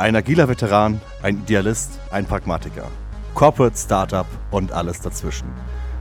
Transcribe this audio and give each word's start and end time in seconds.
Ein 0.00 0.16
agiler 0.16 0.48
Veteran, 0.48 0.98
ein 1.22 1.40
Idealist, 1.40 2.00
ein 2.10 2.24
Pragmatiker. 2.24 2.90
Corporate 3.34 3.76
Startup 3.76 4.24
und 4.50 4.72
alles 4.72 5.02
dazwischen. 5.02 5.46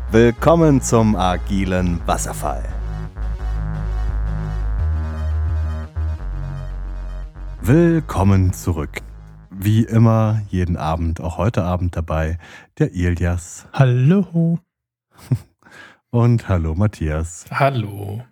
Willkommen 0.09 0.81
zum 0.81 1.17
agilen 1.17 1.99
Wasserfall. 2.07 2.63
Willkommen 7.59 8.53
zurück. 8.53 9.01
Wie 9.49 9.83
immer, 9.83 10.43
jeden 10.47 10.77
Abend, 10.77 11.19
auch 11.19 11.37
heute 11.37 11.63
Abend 11.63 11.97
dabei, 11.97 12.37
der 12.77 12.93
Ilias. 12.93 13.67
Hallo. 13.73 14.59
Und 16.09 16.47
hallo 16.47 16.73
Matthias. 16.73 17.43
Hallo. 17.51 18.23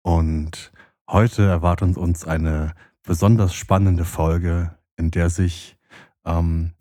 Und 0.00 0.72
heute 1.06 1.42
erwartet 1.42 1.98
uns 1.98 2.26
eine 2.26 2.72
besonders 3.02 3.54
spannende 3.54 4.06
Folge, 4.06 4.75
in 4.96 5.10
der 5.10 5.30
sich, 5.30 5.76
ähm, 6.24 6.72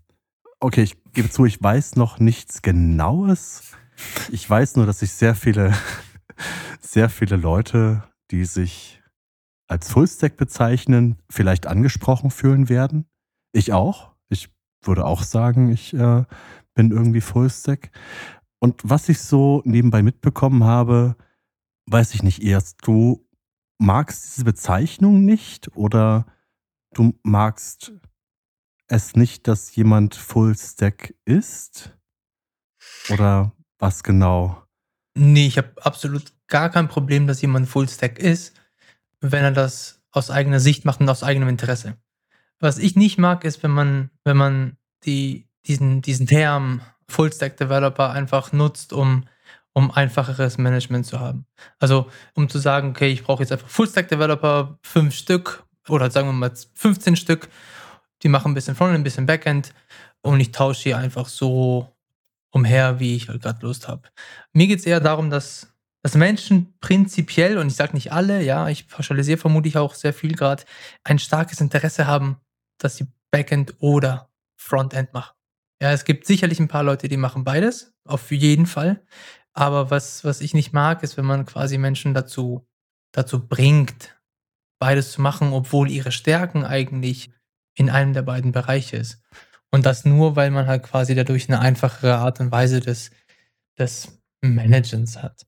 okay, 0.59 0.83
ich 0.83 0.97
gebe 1.13 1.29
zu, 1.29 1.45
ich 1.45 1.61
weiß 1.61 1.95
noch 1.95 2.19
nichts 2.19 2.61
Genaues. 2.61 3.73
Ich 4.31 4.49
weiß 4.49 4.75
nur, 4.75 4.85
dass 4.85 4.99
sich 4.99 5.11
sehr 5.11 5.35
viele, 5.35 5.73
sehr 6.79 7.09
viele 7.09 7.35
Leute, 7.35 8.03
die 8.31 8.45
sich 8.45 9.01
als 9.67 9.91
Fullstack 9.91 10.37
bezeichnen, 10.37 11.17
vielleicht 11.29 11.67
angesprochen 11.67 12.31
fühlen 12.31 12.69
werden. 12.69 13.05
Ich 13.51 13.73
auch. 13.73 14.11
Ich 14.29 14.49
würde 14.81 15.05
auch 15.05 15.23
sagen, 15.23 15.71
ich 15.71 15.93
äh, 15.93 16.23
bin 16.73 16.91
irgendwie 16.91 17.21
Fullstack. 17.21 17.91
Und 18.59 18.81
was 18.83 19.09
ich 19.09 19.19
so 19.19 19.61
nebenbei 19.65 20.03
mitbekommen 20.03 20.63
habe, 20.63 21.15
weiß 21.87 22.13
ich 22.13 22.23
nicht 22.23 22.43
erst, 22.43 22.79
du 22.85 23.27
magst 23.77 24.25
diese 24.25 24.45
Bezeichnung 24.45 25.25
nicht 25.25 25.75
oder 25.75 26.25
du 26.95 27.19
magst 27.23 27.91
es 28.87 29.15
nicht, 29.15 29.47
dass 29.47 29.75
jemand 29.75 30.15
Fullstack 30.15 31.13
ist? 31.25 31.95
Oder 33.09 33.51
was 33.77 34.03
genau? 34.03 34.63
Nee, 35.15 35.47
ich 35.47 35.57
habe 35.57 35.73
absolut 35.81 36.33
gar 36.47 36.69
kein 36.69 36.87
Problem, 36.87 37.27
dass 37.27 37.41
jemand 37.41 37.67
Fullstack 37.67 38.19
ist, 38.19 38.59
wenn 39.21 39.43
er 39.43 39.51
das 39.51 40.01
aus 40.11 40.31
eigener 40.31 40.59
Sicht 40.59 40.85
macht 40.85 41.01
und 41.01 41.09
aus 41.09 41.23
eigenem 41.23 41.49
Interesse. 41.49 41.97
Was 42.59 42.77
ich 42.77 42.95
nicht 42.95 43.17
mag, 43.17 43.43
ist, 43.43 43.63
wenn 43.63 43.71
man, 43.71 44.11
wenn 44.23 44.37
man 44.37 44.77
die, 45.03 45.47
diesen, 45.67 46.01
diesen 46.01 46.27
Term 46.27 46.81
Fullstack 47.09 47.57
Developer 47.57 48.11
einfach 48.11 48.51
nutzt, 48.53 48.93
um, 48.93 49.27
um 49.73 49.91
einfacheres 49.91 50.57
Management 50.57 51.05
zu 51.05 51.19
haben. 51.19 51.45
Also 51.79 52.09
um 52.33 52.49
zu 52.49 52.59
sagen, 52.59 52.89
okay, 52.89 53.11
ich 53.11 53.23
brauche 53.23 53.43
jetzt 53.43 53.51
einfach 53.51 53.67
Fullstack 53.67 54.07
Developer, 54.07 54.79
fünf 54.83 55.15
Stück 55.15 55.64
oder 55.89 56.09
sagen 56.11 56.27
wir 56.27 56.33
mal 56.33 56.51
15 56.75 57.15
Stück, 57.15 57.49
die 58.23 58.29
machen 58.29 58.51
ein 58.51 58.53
bisschen 58.53 58.75
Frontend, 58.75 58.99
ein 58.99 59.03
bisschen 59.03 59.25
Backend 59.25 59.73
und 60.21 60.39
ich 60.39 60.51
tausche 60.51 60.83
hier 60.83 60.97
einfach 60.97 61.27
so 61.27 61.95
umher, 62.51 62.99
wie 62.99 63.15
ich 63.15 63.29
halt 63.29 63.41
gerade 63.41 63.65
Lust 63.65 63.87
habe. 63.87 64.09
Mir 64.53 64.67
geht 64.67 64.79
es 64.79 64.85
eher 64.85 64.99
darum, 65.01 65.29
dass, 65.29 65.73
dass 66.01 66.15
Menschen 66.15 66.73
prinzipiell, 66.79 67.57
und 67.57 67.67
ich 67.67 67.75
sage 67.75 67.93
nicht 67.93 68.13
alle, 68.13 68.41
ja, 68.41 68.69
ich 68.69 68.87
pauschalisiere 68.87 69.37
vermutlich 69.37 69.77
auch 69.77 69.93
sehr 69.93 70.13
viel 70.13 70.35
gerade, 70.35 70.63
ein 71.03 71.19
starkes 71.19 71.59
Interesse 71.59 72.07
haben, 72.07 72.37
dass 72.79 72.95
sie 72.95 73.07
Backend 73.31 73.75
oder 73.79 74.29
Frontend 74.57 75.13
machen. 75.13 75.35
Ja, 75.81 75.91
es 75.91 76.05
gibt 76.05 76.25
sicherlich 76.25 76.59
ein 76.59 76.69
paar 76.69 76.83
Leute, 76.83 77.09
die 77.09 77.17
machen 77.17 77.43
beides, 77.43 77.93
auf 78.05 78.31
jeden 78.31 78.65
Fall. 78.65 79.05
Aber 79.53 79.91
was, 79.91 80.23
was 80.23 80.41
ich 80.41 80.53
nicht 80.53 80.73
mag, 80.73 81.03
ist, 81.03 81.17
wenn 81.17 81.25
man 81.25 81.45
quasi 81.45 81.77
Menschen 81.77 82.13
dazu, 82.13 82.65
dazu 83.11 83.45
bringt, 83.45 84.14
beides 84.79 85.11
zu 85.11 85.21
machen, 85.21 85.53
obwohl 85.53 85.89
ihre 85.89 86.11
Stärken 86.11 86.63
eigentlich 86.63 87.31
in 87.75 87.89
einem 87.89 88.13
der 88.13 88.21
beiden 88.21 88.51
Bereiche 88.51 88.97
ist. 88.97 89.21
Und 89.71 89.85
das 89.85 90.05
nur, 90.05 90.35
weil 90.35 90.51
man 90.51 90.67
halt 90.67 90.83
quasi 90.83 91.15
dadurch 91.15 91.49
eine 91.49 91.59
einfachere 91.59 92.15
Art 92.17 92.39
und 92.39 92.51
Weise 92.51 92.79
des, 92.79 93.11
des 93.77 94.21
Managens 94.41 95.21
hat. 95.21 95.45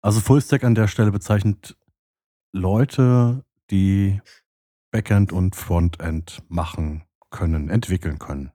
Also 0.00 0.20
Fullstack 0.20 0.62
an 0.62 0.76
der 0.76 0.86
Stelle 0.86 1.10
bezeichnet 1.10 1.76
Leute, 2.52 3.44
die 3.70 4.20
Backend 4.92 5.32
und 5.32 5.56
Frontend 5.56 6.42
machen 6.48 7.04
können, 7.30 7.68
entwickeln 7.68 8.18
können. 8.18 8.52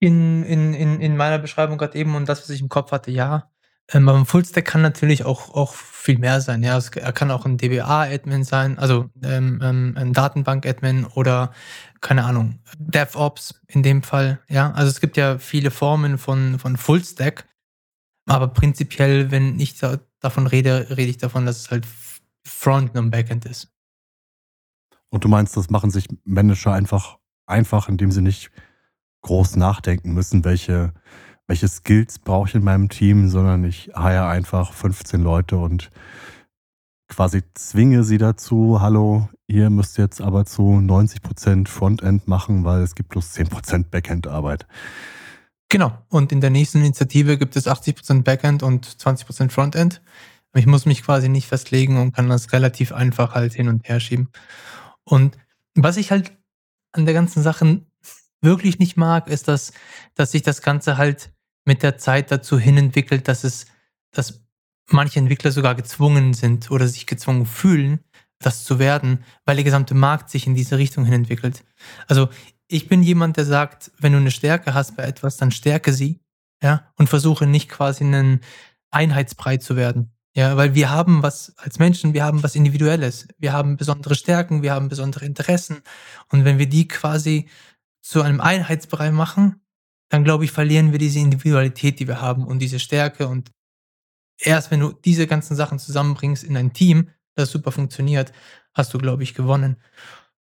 In, 0.00 0.42
in, 0.42 0.74
in, 0.74 1.00
in 1.00 1.16
meiner 1.16 1.38
Beschreibung 1.38 1.78
gerade 1.78 1.96
eben 1.96 2.14
und 2.16 2.28
das, 2.28 2.42
was 2.42 2.50
ich 2.50 2.60
im 2.60 2.68
Kopf 2.68 2.90
hatte, 2.90 3.10
ja. 3.10 3.50
Ähm, 3.92 4.08
aber 4.08 4.18
ein 4.18 4.26
Fullstack 4.26 4.64
kann 4.64 4.82
natürlich 4.82 5.24
auch, 5.24 5.54
auch 5.54 5.74
viel 5.74 6.18
mehr 6.18 6.40
sein. 6.40 6.62
Ja, 6.62 6.78
er 6.78 7.12
kann 7.12 7.30
auch 7.30 7.44
ein 7.44 7.58
DBA-Admin 7.58 8.44
sein, 8.44 8.78
also 8.78 9.10
ähm, 9.22 9.60
ähm, 9.62 9.94
ein 9.96 10.12
Datenbank-Admin 10.12 11.04
oder 11.06 11.52
keine 12.00 12.24
Ahnung, 12.24 12.60
DevOps 12.78 13.60
in 13.66 13.82
dem 13.82 14.02
Fall. 14.02 14.40
Ja, 14.48 14.70
also 14.72 14.88
es 14.88 15.00
gibt 15.00 15.16
ja 15.16 15.38
viele 15.38 15.70
Formen 15.70 16.18
von, 16.18 16.58
von 16.58 16.76
Fullstack. 16.76 17.46
Aber 18.26 18.48
prinzipiell, 18.48 19.30
wenn 19.30 19.58
ich 19.58 19.78
da, 19.78 19.98
davon 20.20 20.46
rede, 20.46 20.86
rede 20.90 21.10
ich 21.10 21.18
davon, 21.18 21.46
dass 21.46 21.58
es 21.58 21.70
halt 21.70 21.86
Front 22.44 22.96
und 22.96 23.10
Backend 23.10 23.44
ist. 23.44 23.72
Und 25.08 25.24
du 25.24 25.28
meinst, 25.28 25.56
das 25.56 25.68
machen 25.68 25.90
sich 25.90 26.06
Manager 26.24 26.72
einfach 26.72 27.18
einfach, 27.50 27.88
indem 27.88 28.10
sie 28.12 28.22
nicht 28.22 28.50
groß 29.22 29.56
nachdenken 29.56 30.14
müssen, 30.14 30.44
welche, 30.44 30.94
welche 31.50 31.66
Skills 31.66 32.20
brauche 32.20 32.48
ich 32.48 32.54
in 32.54 32.62
meinem 32.62 32.88
Team, 32.88 33.28
sondern 33.28 33.64
ich 33.64 33.90
hire 33.96 34.28
einfach 34.28 34.72
15 34.72 35.20
Leute 35.20 35.56
und 35.56 35.90
quasi 37.08 37.42
zwinge 37.54 38.04
sie 38.04 38.18
dazu, 38.18 38.80
hallo, 38.80 39.28
ihr 39.48 39.68
müsst 39.68 39.98
jetzt 39.98 40.20
aber 40.20 40.44
zu 40.44 40.62
90% 40.62 41.66
Frontend 41.66 42.28
machen, 42.28 42.62
weil 42.62 42.82
es 42.82 42.94
gibt 42.94 43.08
bloß 43.08 43.34
10% 43.34 43.86
Backend-Arbeit. 43.90 44.68
Genau. 45.68 45.98
Und 46.08 46.30
in 46.30 46.40
der 46.40 46.50
nächsten 46.50 46.78
Initiative 46.78 47.36
gibt 47.36 47.56
es 47.56 47.66
80% 47.66 48.22
Backend 48.22 48.62
und 48.62 48.86
20% 48.86 49.50
Frontend. 49.50 50.02
Ich 50.54 50.66
muss 50.66 50.86
mich 50.86 51.02
quasi 51.02 51.28
nicht 51.28 51.48
festlegen 51.48 51.96
und 51.96 52.14
kann 52.14 52.28
das 52.28 52.52
relativ 52.52 52.92
einfach 52.92 53.34
halt 53.34 53.54
hin 53.54 53.66
und 53.66 53.88
her 53.88 53.98
schieben. 53.98 54.28
Und 55.02 55.36
was 55.74 55.96
ich 55.96 56.12
halt 56.12 56.30
an 56.92 57.06
der 57.06 57.14
ganzen 57.14 57.42
Sache 57.42 57.80
wirklich 58.40 58.78
nicht 58.78 58.96
mag, 58.96 59.26
ist, 59.26 59.48
dass, 59.48 59.72
dass 60.14 60.30
sich 60.30 60.42
das 60.42 60.62
Ganze 60.62 60.96
halt 60.96 61.32
mit 61.64 61.82
der 61.82 61.98
Zeit 61.98 62.30
dazu 62.30 62.58
hin 62.58 62.76
entwickelt, 62.76 63.28
dass 63.28 63.44
es, 63.44 63.66
dass 64.12 64.42
manche 64.88 65.18
Entwickler 65.18 65.52
sogar 65.52 65.74
gezwungen 65.74 66.34
sind 66.34 66.70
oder 66.70 66.88
sich 66.88 67.06
gezwungen 67.06 67.46
fühlen, 67.46 68.00
das 68.38 68.64
zu 68.64 68.78
werden, 68.78 69.24
weil 69.44 69.56
der 69.56 69.64
gesamte 69.64 69.94
Markt 69.94 70.30
sich 70.30 70.46
in 70.46 70.54
diese 70.54 70.78
Richtung 70.78 71.04
hin 71.04 71.14
entwickelt. 71.14 71.62
Also 72.06 72.28
ich 72.66 72.88
bin 72.88 73.02
jemand, 73.02 73.36
der 73.36 73.44
sagt, 73.44 73.90
wenn 73.98 74.12
du 74.12 74.18
eine 74.18 74.30
Stärke 74.30 74.74
hast 74.74 74.96
bei 74.96 75.04
etwas, 75.04 75.36
dann 75.36 75.50
stärke 75.50 75.92
sie, 75.92 76.20
ja, 76.62 76.92
und 76.96 77.08
versuche 77.08 77.46
nicht 77.46 77.68
quasi 77.68 78.04
einen 78.04 78.40
Einheitsbrei 78.90 79.58
zu 79.58 79.76
werden. 79.76 80.12
Ja, 80.36 80.56
weil 80.56 80.74
wir 80.74 80.90
haben 80.90 81.22
was 81.22 81.56
als 81.58 81.80
Menschen, 81.80 82.14
wir 82.14 82.24
haben 82.24 82.42
was 82.42 82.54
Individuelles. 82.54 83.26
Wir 83.38 83.52
haben 83.52 83.76
besondere 83.76 84.14
Stärken, 84.14 84.62
wir 84.62 84.72
haben 84.72 84.88
besondere 84.88 85.26
Interessen. 85.26 85.82
Und 86.28 86.44
wenn 86.44 86.58
wir 86.58 86.68
die 86.68 86.86
quasi 86.86 87.48
zu 88.00 88.22
einem 88.22 88.40
Einheitsbrei 88.40 89.10
machen, 89.10 89.60
dann 90.10 90.24
glaube 90.24 90.44
ich, 90.44 90.52
verlieren 90.52 90.92
wir 90.92 90.98
diese 90.98 91.18
Individualität, 91.18 91.98
die 91.98 92.06
wir 92.06 92.20
haben 92.20 92.46
und 92.46 92.58
diese 92.58 92.78
Stärke. 92.78 93.26
Und 93.26 93.50
erst 94.38 94.70
wenn 94.70 94.80
du 94.80 94.92
diese 94.92 95.26
ganzen 95.26 95.56
Sachen 95.56 95.78
zusammenbringst 95.78 96.44
in 96.44 96.56
ein 96.56 96.74
Team, 96.74 97.08
das 97.34 97.50
super 97.50 97.72
funktioniert, 97.72 98.32
hast 98.74 98.92
du, 98.92 98.98
glaube 98.98 99.22
ich, 99.22 99.34
gewonnen. 99.34 99.76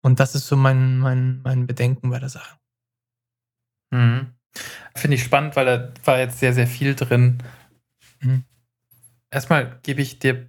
Und 0.03 0.21
das 0.21 0.35
ist 0.35 0.47
so 0.47 0.57
mein, 0.57 0.99
mein, 0.99 1.41
mein 1.43 1.67
Bedenken 1.67 2.11
bei 2.11 2.19
der 2.19 2.29
Sache. 2.29 2.59
Mhm. 3.91 4.35
Finde 4.95 5.15
ich 5.17 5.25
spannend, 5.25 5.57
weil 5.57 5.65
da 5.65 5.93
war 6.05 6.19
jetzt 6.19 6.39
sehr, 6.39 6.53
sehr 6.53 6.67
viel 6.67 6.95
drin. 6.95 7.43
Mhm 8.21 8.45
erstmal 9.35 9.79
gebe 9.83 10.01
ich 10.01 10.19
dir 10.21 10.49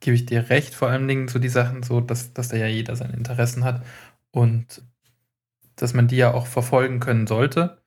gebe 0.00 0.14
ich 0.14 0.26
dir 0.26 0.48
recht, 0.50 0.74
vor 0.74 0.88
allen 0.88 1.08
Dingen 1.08 1.26
so 1.26 1.40
die 1.40 1.48
Sachen 1.48 1.82
so, 1.82 2.00
dass, 2.00 2.32
dass 2.32 2.50
da 2.50 2.56
ja 2.56 2.66
jeder 2.66 2.94
seine 2.94 3.14
Interessen 3.14 3.64
hat 3.64 3.84
und 4.30 4.82
dass 5.74 5.92
man 5.92 6.06
die 6.06 6.16
ja 6.16 6.32
auch 6.32 6.46
verfolgen 6.46 7.00
können 7.00 7.26
sollte. 7.26 7.82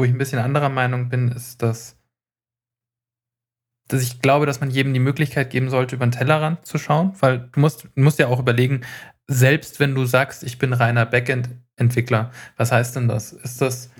Wo 0.00 0.04
ich 0.04 0.12
ein 0.12 0.16
bisschen 0.16 0.38
anderer 0.38 0.70
Meinung 0.70 1.10
bin, 1.10 1.28
ist, 1.28 1.60
dass, 1.60 1.98
dass 3.86 4.00
ich 4.00 4.22
glaube, 4.22 4.46
dass 4.46 4.58
man 4.58 4.70
jedem 4.70 4.94
die 4.94 4.98
Möglichkeit 4.98 5.50
geben 5.50 5.68
sollte, 5.68 5.94
über 5.94 6.06
den 6.06 6.12
Tellerrand 6.12 6.64
zu 6.64 6.78
schauen, 6.78 7.12
weil 7.20 7.50
du 7.52 7.60
musst, 7.60 7.86
musst 7.96 8.18
ja 8.18 8.28
auch 8.28 8.40
überlegen, 8.40 8.80
selbst 9.26 9.78
wenn 9.78 9.94
du 9.94 10.06
sagst, 10.06 10.42
ich 10.42 10.56
bin 10.56 10.72
reiner 10.72 11.04
Backend-Entwickler, 11.04 12.30
was 12.56 12.72
heißt 12.72 12.96
denn 12.96 13.08
das? 13.08 13.34
Ist 13.34 13.60
das, 13.60 13.90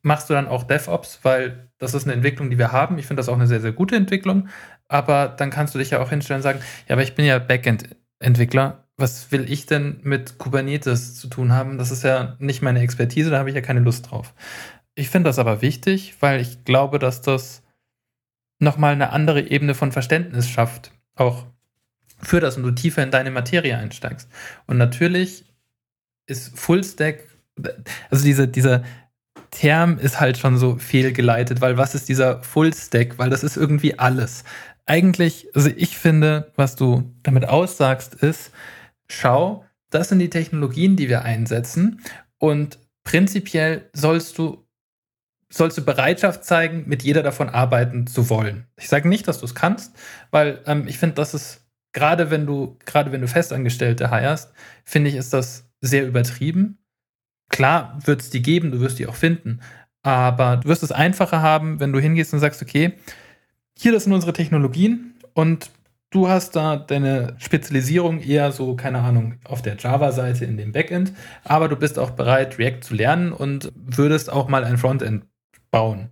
machst 0.00 0.30
du 0.30 0.32
dann 0.32 0.48
auch 0.48 0.62
DevOps, 0.62 1.20
weil 1.22 1.68
das 1.76 1.92
ist 1.92 2.04
eine 2.04 2.14
Entwicklung, 2.14 2.48
die 2.48 2.56
wir 2.56 2.72
haben. 2.72 2.96
Ich 2.96 3.06
finde 3.06 3.20
das 3.20 3.28
auch 3.28 3.34
eine 3.34 3.46
sehr, 3.46 3.60
sehr 3.60 3.72
gute 3.72 3.94
Entwicklung. 3.94 4.48
Aber 4.88 5.28
dann 5.28 5.50
kannst 5.50 5.74
du 5.74 5.78
dich 5.78 5.90
ja 5.90 6.00
auch 6.00 6.08
hinstellen 6.08 6.38
und 6.38 6.44
sagen, 6.44 6.60
ja, 6.88 6.94
aber 6.94 7.02
ich 7.02 7.14
bin 7.14 7.26
ja 7.26 7.38
Backend-Entwickler. 7.38 8.84
Was 8.96 9.30
will 9.32 9.52
ich 9.52 9.66
denn 9.66 10.00
mit 10.02 10.38
Kubernetes 10.38 11.16
zu 11.16 11.28
tun 11.28 11.52
haben? 11.52 11.76
Das 11.76 11.90
ist 11.90 12.04
ja 12.04 12.36
nicht 12.38 12.62
meine 12.62 12.80
Expertise, 12.80 13.28
da 13.28 13.38
habe 13.38 13.50
ich 13.50 13.54
ja 13.54 13.60
keine 13.60 13.80
Lust 13.80 14.10
drauf. 14.10 14.32
Ich 14.96 15.10
finde 15.10 15.28
das 15.28 15.38
aber 15.38 15.62
wichtig, 15.62 16.16
weil 16.20 16.40
ich 16.40 16.64
glaube, 16.64 16.98
dass 16.98 17.20
das 17.20 17.62
nochmal 18.58 18.94
eine 18.94 19.10
andere 19.10 19.42
Ebene 19.42 19.74
von 19.74 19.92
Verständnis 19.92 20.48
schafft. 20.48 20.90
Auch 21.14 21.44
für 22.18 22.40
das 22.40 22.56
und 22.56 22.62
du 22.62 22.70
tiefer 22.70 23.02
in 23.02 23.10
deine 23.10 23.30
Materie 23.30 23.76
einsteigst. 23.76 24.28
Und 24.66 24.78
natürlich 24.78 25.44
ist 26.26 26.58
Fullstack, 26.58 27.24
also 28.10 28.24
diese, 28.24 28.48
dieser 28.48 28.84
Term 29.50 29.98
ist 29.98 30.18
halt 30.18 30.38
schon 30.38 30.56
so 30.56 30.76
fehlgeleitet, 30.76 31.60
weil 31.60 31.76
was 31.76 31.94
ist 31.94 32.08
dieser 32.08 32.42
Fullstack? 32.42 33.18
Weil 33.18 33.28
das 33.28 33.44
ist 33.44 33.58
irgendwie 33.58 33.98
alles. 33.98 34.44
Eigentlich, 34.86 35.48
also 35.54 35.68
ich 35.76 35.98
finde, 35.98 36.52
was 36.56 36.74
du 36.74 37.14
damit 37.22 37.46
aussagst, 37.46 38.14
ist, 38.14 38.50
schau, 39.08 39.64
das 39.90 40.08
sind 40.08 40.20
die 40.20 40.30
Technologien, 40.30 40.96
die 40.96 41.10
wir 41.10 41.22
einsetzen 41.22 42.00
und 42.38 42.78
prinzipiell 43.04 43.90
sollst 43.92 44.38
du 44.38 44.65
sollst 45.48 45.78
du 45.78 45.84
Bereitschaft 45.84 46.44
zeigen, 46.44 46.84
mit 46.86 47.02
jeder 47.02 47.22
davon 47.22 47.48
arbeiten 47.48 48.06
zu 48.06 48.28
wollen. 48.28 48.66
Ich 48.76 48.88
sage 48.88 49.08
nicht, 49.08 49.28
dass 49.28 49.38
du 49.38 49.46
es 49.46 49.54
kannst, 49.54 49.94
weil 50.30 50.60
ähm, 50.66 50.88
ich 50.88 50.98
finde, 50.98 51.14
das 51.14 51.34
ist 51.34 51.66
gerade 51.92 52.30
wenn 52.30 52.46
du 52.46 52.76
gerade 52.84 53.12
wenn 53.12 53.22
du 53.22 53.28
Festangestellte 53.28 54.10
heierst, 54.10 54.52
finde 54.84 55.10
ich, 55.10 55.16
ist 55.16 55.32
das 55.32 55.68
sehr 55.80 56.06
übertrieben. 56.06 56.78
Klar 57.48 57.98
wird 58.04 58.22
es 58.22 58.30
die 58.30 58.42
geben, 58.42 58.72
du 58.72 58.80
wirst 58.80 58.98
die 58.98 59.06
auch 59.06 59.14
finden, 59.14 59.60
aber 60.02 60.58
du 60.58 60.68
wirst 60.68 60.82
es 60.82 60.92
einfacher 60.92 61.42
haben, 61.42 61.80
wenn 61.80 61.92
du 61.92 62.00
hingehst 62.00 62.34
und 62.34 62.40
sagst, 62.40 62.60
okay, 62.60 62.94
hier 63.78 63.92
das 63.92 64.04
sind 64.04 64.12
unsere 64.12 64.32
Technologien 64.32 65.14
und 65.32 65.70
du 66.10 66.28
hast 66.28 66.56
da 66.56 66.76
deine 66.76 67.36
Spezialisierung 67.38 68.20
eher 68.20 68.52
so, 68.52 68.74
keine 68.74 69.00
Ahnung, 69.00 69.36
auf 69.44 69.62
der 69.62 69.76
Java-Seite 69.76 70.44
in 70.44 70.56
dem 70.56 70.72
Backend, 70.72 71.12
aber 71.44 71.68
du 71.68 71.76
bist 71.76 71.98
auch 71.98 72.10
bereit, 72.10 72.58
React 72.58 72.80
zu 72.82 72.94
lernen 72.94 73.32
und 73.32 73.72
würdest 73.74 74.30
auch 74.30 74.48
mal 74.48 74.64
ein 74.64 74.78
Frontend 74.78 75.24
bauen. 75.76 76.08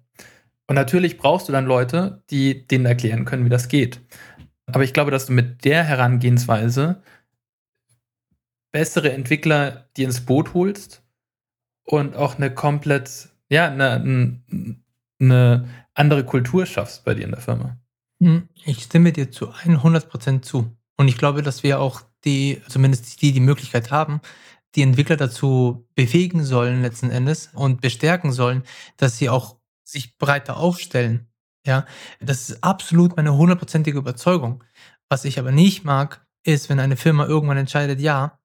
Und 0.66 0.74
natürlich 0.74 1.16
brauchst 1.16 1.48
du 1.48 1.52
dann 1.52 1.64
Leute, 1.64 2.22
die 2.28 2.66
denen 2.66 2.84
erklären 2.84 3.24
können, 3.24 3.46
wie 3.46 3.50
das 3.50 3.68
geht. 3.68 3.98
Aber 4.66 4.84
ich 4.84 4.92
glaube, 4.92 5.10
dass 5.10 5.24
du 5.26 5.32
mit 5.32 5.64
der 5.64 5.84
Herangehensweise 5.84 7.02
bessere 8.72 9.10
Entwickler 9.12 9.88
dir 9.96 10.04
ins 10.04 10.26
Boot 10.26 10.52
holst 10.52 11.02
und 11.84 12.14
auch 12.14 12.36
eine 12.36 12.52
komplett, 12.52 13.30
ja, 13.48 13.70
eine, 13.70 14.42
eine 15.18 15.68
andere 15.94 16.24
Kultur 16.24 16.66
schaffst 16.66 17.06
bei 17.06 17.14
dir 17.14 17.24
in 17.24 17.30
der 17.30 17.40
Firma. 17.40 17.78
Hm, 18.22 18.50
ich 18.66 18.82
stimme 18.82 19.12
dir 19.12 19.30
zu 19.30 19.50
100% 19.50 20.42
zu. 20.42 20.76
Und 20.98 21.08
ich 21.08 21.16
glaube, 21.16 21.40
dass 21.40 21.62
wir 21.62 21.80
auch 21.80 22.02
die, 22.26 22.60
zumindest 22.68 23.22
die, 23.22 23.32
die 23.32 23.40
Möglichkeit 23.40 23.90
haben, 23.90 24.20
die 24.74 24.82
Entwickler 24.82 25.16
dazu 25.16 25.86
befähigen 25.94 26.44
sollen 26.44 26.82
letzten 26.82 27.10
Endes 27.10 27.50
und 27.54 27.80
bestärken 27.80 28.32
sollen, 28.32 28.64
dass 28.96 29.18
sie 29.18 29.28
auch 29.28 29.56
sich 29.84 30.18
breiter 30.18 30.56
aufstellen. 30.56 31.28
Ja, 31.66 31.86
das 32.20 32.50
ist 32.50 32.64
absolut 32.64 33.16
meine 33.16 33.34
hundertprozentige 33.34 33.98
Überzeugung. 33.98 34.64
Was 35.08 35.24
ich 35.24 35.38
aber 35.38 35.52
nicht 35.52 35.84
mag, 35.84 36.26
ist, 36.44 36.68
wenn 36.68 36.80
eine 36.80 36.96
Firma 36.96 37.26
irgendwann 37.26 37.56
entscheidet, 37.56 38.00
ja, 38.00 38.38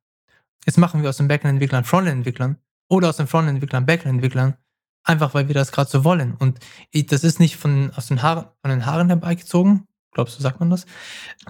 jetzt 0.66 0.78
machen 0.78 1.02
wir 1.02 1.10
aus 1.10 1.18
den 1.18 1.28
Backend-Entwicklern 1.28 1.84
Frontend-Entwicklern 1.84 2.58
oder 2.90 3.10
aus 3.10 3.18
den 3.18 3.28
Frontend-Entwicklern 3.28 3.86
Backend-Entwicklern, 3.86 4.56
einfach 5.04 5.34
weil 5.34 5.48
wir 5.48 5.56
das 5.56 5.72
gerade 5.72 5.90
so 5.90 6.04
wollen. 6.04 6.36
Und 6.36 6.60
ich, 6.92 7.08
das 7.08 7.24
ist 7.24 7.40
nicht 7.40 7.58
von, 7.58 7.92
aus 7.96 8.08
den 8.08 8.22
Haaren, 8.22 8.46
von 8.62 8.70
den 8.70 8.86
Haaren 8.86 9.08
herbeigezogen, 9.08 9.86
glaubst 10.12 10.38
du, 10.38 10.44
sagt 10.44 10.60
man 10.60 10.70
das, 10.70 10.86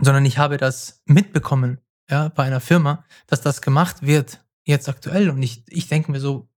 sondern 0.01 0.25
ich 0.25 0.37
habe 0.37 0.57
das 0.57 1.01
mitbekommen, 1.05 1.79
ja, 2.09 2.29
bei 2.29 2.43
einer 2.43 2.61
Firma, 2.61 3.05
dass 3.27 3.41
das 3.41 3.61
gemacht 3.61 4.01
wird 4.01 4.43
jetzt 4.69 4.89
aktuell. 4.89 5.29
Und 5.29 5.43
ich, 5.43 5.63
ich 5.67 5.87
denke 5.87 6.11
mir 6.11 6.19
so, 6.19 6.49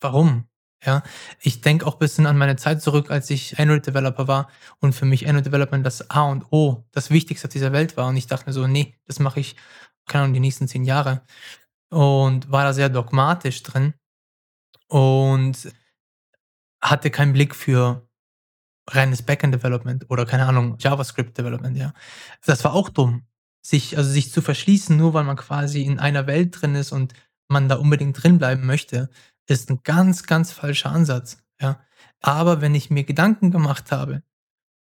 warum? 0.00 0.48
Ja, 0.84 1.02
ich 1.40 1.62
denke 1.62 1.86
auch 1.86 1.94
ein 1.94 1.98
bisschen 1.98 2.26
an 2.26 2.36
meine 2.36 2.56
Zeit 2.56 2.82
zurück, 2.82 3.10
als 3.10 3.30
ich 3.30 3.58
Android 3.58 3.86
Developer 3.86 4.28
war 4.28 4.50
und 4.78 4.94
für 4.94 5.06
mich 5.06 5.26
Android 5.26 5.46
Development 5.46 5.84
das 5.84 6.10
A 6.10 6.24
und 6.24 6.52
O, 6.52 6.84
das 6.92 7.10
Wichtigste 7.10 7.48
auf 7.48 7.52
dieser 7.52 7.72
Welt 7.72 7.96
war. 7.96 8.08
Und 8.08 8.16
ich 8.16 8.26
dachte 8.26 8.46
mir 8.46 8.52
so, 8.52 8.66
nee, 8.66 8.94
das 9.06 9.18
mache 9.18 9.40
ich, 9.40 9.56
keine 10.06 10.24
Ahnung, 10.24 10.34
die 10.34 10.40
nächsten 10.40 10.68
zehn 10.68 10.84
Jahre. 10.84 11.22
Und 11.88 12.50
war 12.52 12.64
da 12.64 12.72
sehr 12.72 12.88
dogmatisch 12.88 13.62
drin 13.62 13.94
und 14.88 15.72
hatte 16.80 17.10
keinen 17.10 17.32
Blick 17.32 17.54
für 17.54 18.06
reines 18.88 19.22
Backend 19.22 19.54
Development 19.54 20.08
oder 20.10 20.26
keine 20.26 20.46
Ahnung, 20.46 20.76
JavaScript 20.78 21.36
Development, 21.36 21.76
ja. 21.76 21.92
Das 22.44 22.62
war 22.64 22.74
auch 22.74 22.88
dumm. 22.88 23.26
Sich, 23.62 23.98
also 23.98 24.08
sich 24.08 24.30
zu 24.30 24.42
verschließen, 24.42 24.96
nur 24.96 25.12
weil 25.14 25.24
man 25.24 25.36
quasi 25.36 25.82
in 25.82 25.98
einer 25.98 26.28
Welt 26.28 26.60
drin 26.60 26.76
ist 26.76 26.92
und 26.92 27.14
man 27.48 27.68
da 27.68 27.76
unbedingt 27.76 28.22
drin 28.22 28.38
bleiben 28.38 28.66
möchte, 28.66 29.10
ist 29.46 29.70
ein 29.70 29.80
ganz, 29.84 30.24
ganz 30.24 30.52
falscher 30.52 30.90
Ansatz. 30.90 31.38
Ja. 31.60 31.80
Aber 32.20 32.60
wenn 32.60 32.74
ich 32.74 32.90
mir 32.90 33.04
Gedanken 33.04 33.50
gemacht 33.50 33.92
habe, 33.92 34.22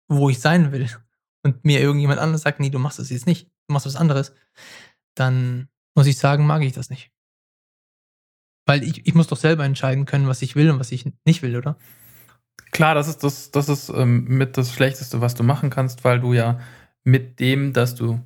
wo 0.08 0.30
ich 0.30 0.40
sein 0.40 0.72
will, 0.72 0.90
und 1.44 1.64
mir 1.64 1.80
irgendjemand 1.80 2.20
anderes 2.20 2.42
sagt, 2.42 2.60
nee, 2.60 2.70
du 2.70 2.80
machst 2.80 3.00
das 3.00 3.10
jetzt 3.10 3.26
nicht, 3.26 3.48
du 3.68 3.74
machst 3.74 3.86
was 3.86 3.96
anderes, 3.96 4.34
dann 5.16 5.70
muss 5.96 6.08
ich 6.08 6.18
sagen, 6.18 6.46
mag 6.46 6.64
ich 6.64 6.74
das 6.74 6.90
nicht. 6.90 7.12
Weil 8.66 8.84
ich, 8.84 9.08
ich 9.08 9.16
muss 9.16 9.28
doch 9.28 9.38
selber 9.38 9.64
entscheiden 9.64 10.06
können, 10.06 10.28
was 10.28 10.42
ich 10.42 10.56
will 10.56 10.70
und 10.70 10.80
was 10.80 10.92
ich 10.92 11.10
nicht 11.26 11.42
will, 11.42 11.56
oder? 11.56 11.78
Klar, 12.72 12.94
das 12.94 13.08
ist 13.08 13.24
das, 13.24 13.52
das 13.52 13.70
ist 13.70 13.90
ähm, 13.90 14.26
mit 14.26 14.58
das 14.58 14.74
Schlechteste, 14.74 15.22
was 15.22 15.34
du 15.34 15.44
machen 15.44 15.70
kannst, 15.70 16.04
weil 16.04 16.20
du 16.20 16.34
ja 16.34 16.60
mit 17.04 17.40
dem, 17.40 17.74
dass 17.74 17.96
du 17.96 18.20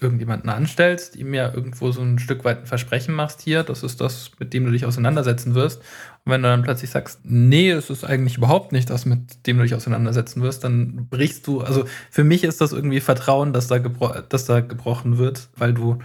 irgendjemanden 0.00 0.48
anstellst, 0.48 1.16
ihm 1.16 1.34
ja 1.34 1.52
irgendwo 1.52 1.90
so 1.90 2.00
ein 2.02 2.18
Stück 2.18 2.44
weit 2.44 2.60
ein 2.60 2.66
Versprechen 2.66 3.14
machst 3.14 3.40
hier, 3.42 3.62
das 3.62 3.82
ist 3.82 4.00
das, 4.00 4.30
mit 4.38 4.52
dem 4.52 4.64
du 4.64 4.70
dich 4.70 4.86
auseinandersetzen 4.86 5.54
wirst. 5.54 5.80
Und 6.24 6.32
wenn 6.32 6.42
du 6.42 6.48
dann 6.48 6.62
plötzlich 6.62 6.90
sagst, 6.90 7.20
nee, 7.24 7.70
es 7.70 7.90
ist 7.90 8.04
eigentlich 8.04 8.36
überhaupt 8.36 8.72
nicht 8.72 8.90
das, 8.90 9.06
mit 9.06 9.46
dem 9.46 9.56
du 9.56 9.64
dich 9.64 9.74
auseinandersetzen 9.74 10.42
wirst, 10.42 10.62
dann 10.64 11.08
brichst 11.08 11.46
du, 11.46 11.60
also 11.62 11.84
für 12.10 12.24
mich 12.24 12.44
ist 12.44 12.60
das 12.60 12.72
irgendwie 12.72 13.00
Vertrauen, 13.00 13.52
dass 13.52 13.66
da, 13.66 13.78
gebro 13.78 14.12
dass 14.28 14.44
da 14.44 14.60
gebrochen 14.60 15.18
wird, 15.18 15.48
weil 15.56 15.74
du, 15.74 15.98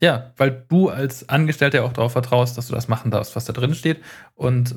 ja, 0.00 0.32
weil 0.36 0.64
du 0.68 0.88
als 0.88 1.28
Angestellter 1.28 1.84
auch 1.84 1.92
darauf 1.92 2.12
vertraust, 2.12 2.56
dass 2.56 2.68
du 2.68 2.74
das 2.74 2.88
machen 2.88 3.10
darfst, 3.10 3.36
was 3.36 3.44
da 3.44 3.52
drin 3.52 3.74
steht. 3.74 4.00
Und 4.34 4.76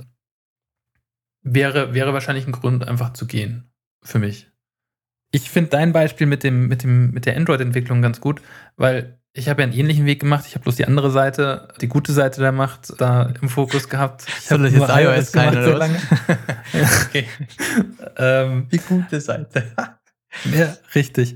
wäre, 1.43 1.93
wäre 1.93 2.13
wahrscheinlich 2.13 2.45
ein 2.45 2.51
Grund, 2.51 2.87
einfach 2.87 3.13
zu 3.13 3.25
gehen. 3.25 3.71
Für 4.03 4.19
mich. 4.19 4.47
Ich 5.31 5.49
finde 5.49 5.71
dein 5.71 5.91
Beispiel 5.91 6.27
mit, 6.27 6.43
dem, 6.43 6.67
mit, 6.67 6.83
dem, 6.83 7.11
mit 7.11 7.25
der 7.25 7.35
Android-Entwicklung 7.35 8.01
ganz 8.01 8.21
gut, 8.21 8.41
weil 8.75 9.19
ich 9.33 9.49
habe 9.49 9.61
ja 9.61 9.67
einen 9.67 9.77
ähnlichen 9.77 10.05
Weg 10.05 10.21
gemacht. 10.21 10.45
Ich 10.47 10.55
habe 10.55 10.63
bloß 10.63 10.77
die 10.77 10.85
andere 10.85 11.11
Seite, 11.11 11.67
die 11.79 11.87
gute 11.87 12.11
Seite 12.11 12.41
der 12.41 12.51
Macht, 12.51 12.93
da 12.97 13.33
im 13.39 13.49
Fokus 13.49 13.87
gehabt. 13.87 14.25
Ich 14.39 14.49
habe 14.51 14.69
nur 14.69 14.89
iOS 14.89 15.31
gemacht 15.31 15.57
so 15.63 15.71
lange. 15.73 15.99
okay. 17.05 17.25
ähm, 18.17 18.67
Die 18.71 18.79
gute 18.79 19.21
Seite. 19.21 19.71
ja, 20.45 20.75
richtig. 20.95 21.35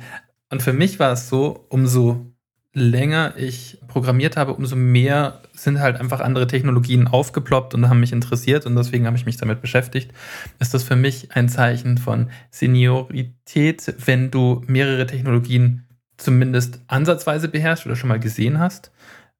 Und 0.49 0.63
für 0.63 0.73
mich 0.73 0.99
war 0.99 1.11
es 1.11 1.29
so, 1.29 1.65
umso 1.69 2.30
länger 2.73 3.33
ich 3.35 3.79
programmiert 3.87 4.37
habe, 4.37 4.53
umso 4.53 4.75
mehr 4.75 5.41
sind 5.53 5.79
halt 5.79 5.99
einfach 5.99 6.21
andere 6.21 6.47
Technologien 6.47 7.07
aufgeploppt 7.07 7.73
und 7.73 7.89
haben 7.89 7.99
mich 7.99 8.13
interessiert 8.13 8.65
und 8.65 8.75
deswegen 8.75 9.05
habe 9.05 9.17
ich 9.17 9.25
mich 9.25 9.37
damit 9.37 9.61
beschäftigt. 9.61 10.13
Ist 10.59 10.73
das 10.73 10.83
für 10.83 10.95
mich 10.95 11.35
ein 11.35 11.49
Zeichen 11.49 11.97
von 11.97 12.29
Seniorität, 12.49 13.93
wenn 14.05 14.31
du 14.31 14.63
mehrere 14.67 15.05
Technologien 15.05 15.85
zumindest 16.17 16.79
ansatzweise 16.87 17.49
beherrschst 17.49 17.85
oder 17.85 17.95
schon 17.95 18.09
mal 18.09 18.19
gesehen 18.19 18.59
hast 18.59 18.91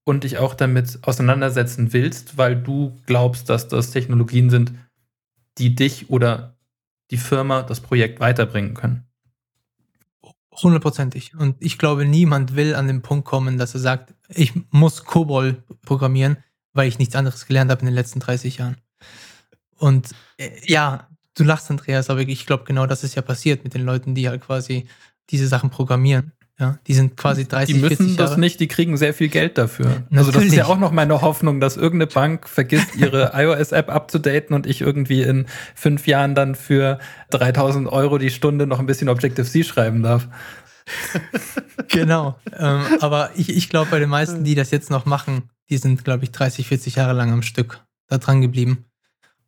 und 0.03 0.23
dich 0.23 0.37
auch 0.37 0.53
damit 0.53 0.99
auseinandersetzen 1.03 1.93
willst, 1.93 2.37
weil 2.37 2.55
du 2.55 2.97
glaubst, 3.05 3.49
dass 3.49 3.67
das 3.67 3.91
Technologien 3.91 4.49
sind, 4.49 4.73
die 5.57 5.75
dich 5.75 6.09
oder 6.09 6.57
die 7.11 7.17
Firma, 7.17 7.61
das 7.61 7.79
Projekt 7.81 8.19
weiterbringen 8.19 8.73
können. 8.73 9.10
Hundertprozentig. 10.63 11.35
Und 11.35 11.55
ich 11.59 11.77
glaube, 11.77 12.05
niemand 12.05 12.55
will 12.55 12.75
an 12.75 12.87
den 12.87 13.01
Punkt 13.01 13.25
kommen, 13.25 13.57
dass 13.57 13.73
er 13.73 13.79
sagt, 13.79 14.13
ich 14.29 14.53
muss 14.71 15.03
COBOL 15.03 15.63
programmieren, 15.83 16.37
weil 16.73 16.87
ich 16.87 16.99
nichts 16.99 17.15
anderes 17.15 17.45
gelernt 17.45 17.71
habe 17.71 17.81
in 17.81 17.87
den 17.87 17.95
letzten 17.95 18.19
30 18.19 18.57
Jahren. 18.57 18.77
Und 19.77 20.11
äh, 20.37 20.51
ja, 20.65 21.07
du 21.35 21.43
lachst, 21.43 21.71
Andreas, 21.71 22.09
aber 22.09 22.21
ich 22.21 22.45
glaube, 22.45 22.65
genau 22.65 22.85
das 22.85 23.03
ist 23.03 23.15
ja 23.15 23.21
passiert 23.21 23.63
mit 23.63 23.73
den 23.73 23.83
Leuten, 23.83 24.15
die 24.15 24.29
halt 24.29 24.41
quasi 24.41 24.87
diese 25.29 25.47
Sachen 25.47 25.69
programmieren. 25.69 26.33
Ja, 26.61 26.77
die 26.85 26.93
sind 26.93 27.17
quasi 27.17 27.47
30, 27.47 27.73
Die 27.73 27.81
müssen 27.81 27.97
40 27.97 28.17
Jahre. 28.17 28.29
das 28.29 28.37
nicht, 28.37 28.59
die 28.59 28.67
kriegen 28.67 28.95
sehr 28.95 29.15
viel 29.15 29.29
Geld 29.29 29.57
dafür. 29.57 29.87
Natürlich. 29.87 30.17
Also 30.19 30.31
das 30.31 30.43
ist 30.43 30.53
ja 30.53 30.65
auch 30.65 30.77
noch 30.77 30.91
meine 30.91 31.21
Hoffnung, 31.21 31.59
dass 31.59 31.75
irgendeine 31.75 32.05
Bank 32.05 32.47
vergisst, 32.47 32.95
ihre 32.95 33.31
iOS-App 33.35 33.89
abzudaten 33.89 34.55
und 34.55 34.67
ich 34.67 34.81
irgendwie 34.81 35.23
in 35.23 35.47
fünf 35.73 36.05
Jahren 36.05 36.35
dann 36.35 36.53
für 36.53 36.99
3000 37.31 37.91
Euro 37.91 38.19
die 38.19 38.29
Stunde 38.29 38.67
noch 38.67 38.79
ein 38.79 38.85
bisschen 38.85 39.09
Objective-C 39.09 39.63
schreiben 39.63 40.03
darf. 40.03 40.27
Genau. 41.87 42.39
ähm, 42.57 42.83
aber 43.01 43.31
ich, 43.35 43.49
ich 43.49 43.69
glaube, 43.69 43.91
bei 43.91 43.99
den 43.99 44.09
meisten, 44.09 44.43
die 44.45 44.55
das 44.55 44.71
jetzt 44.71 44.89
noch 44.89 45.05
machen, 45.05 45.49
die 45.69 45.77
sind, 45.77 46.05
glaube 46.05 46.23
ich, 46.23 46.31
30, 46.31 46.67
40 46.67 46.95
Jahre 46.95 47.13
lang 47.13 47.33
am 47.33 47.41
Stück 47.41 47.83
da 48.07 48.17
dran 48.17 48.39
geblieben. 48.41 48.85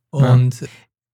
Und 0.10 0.68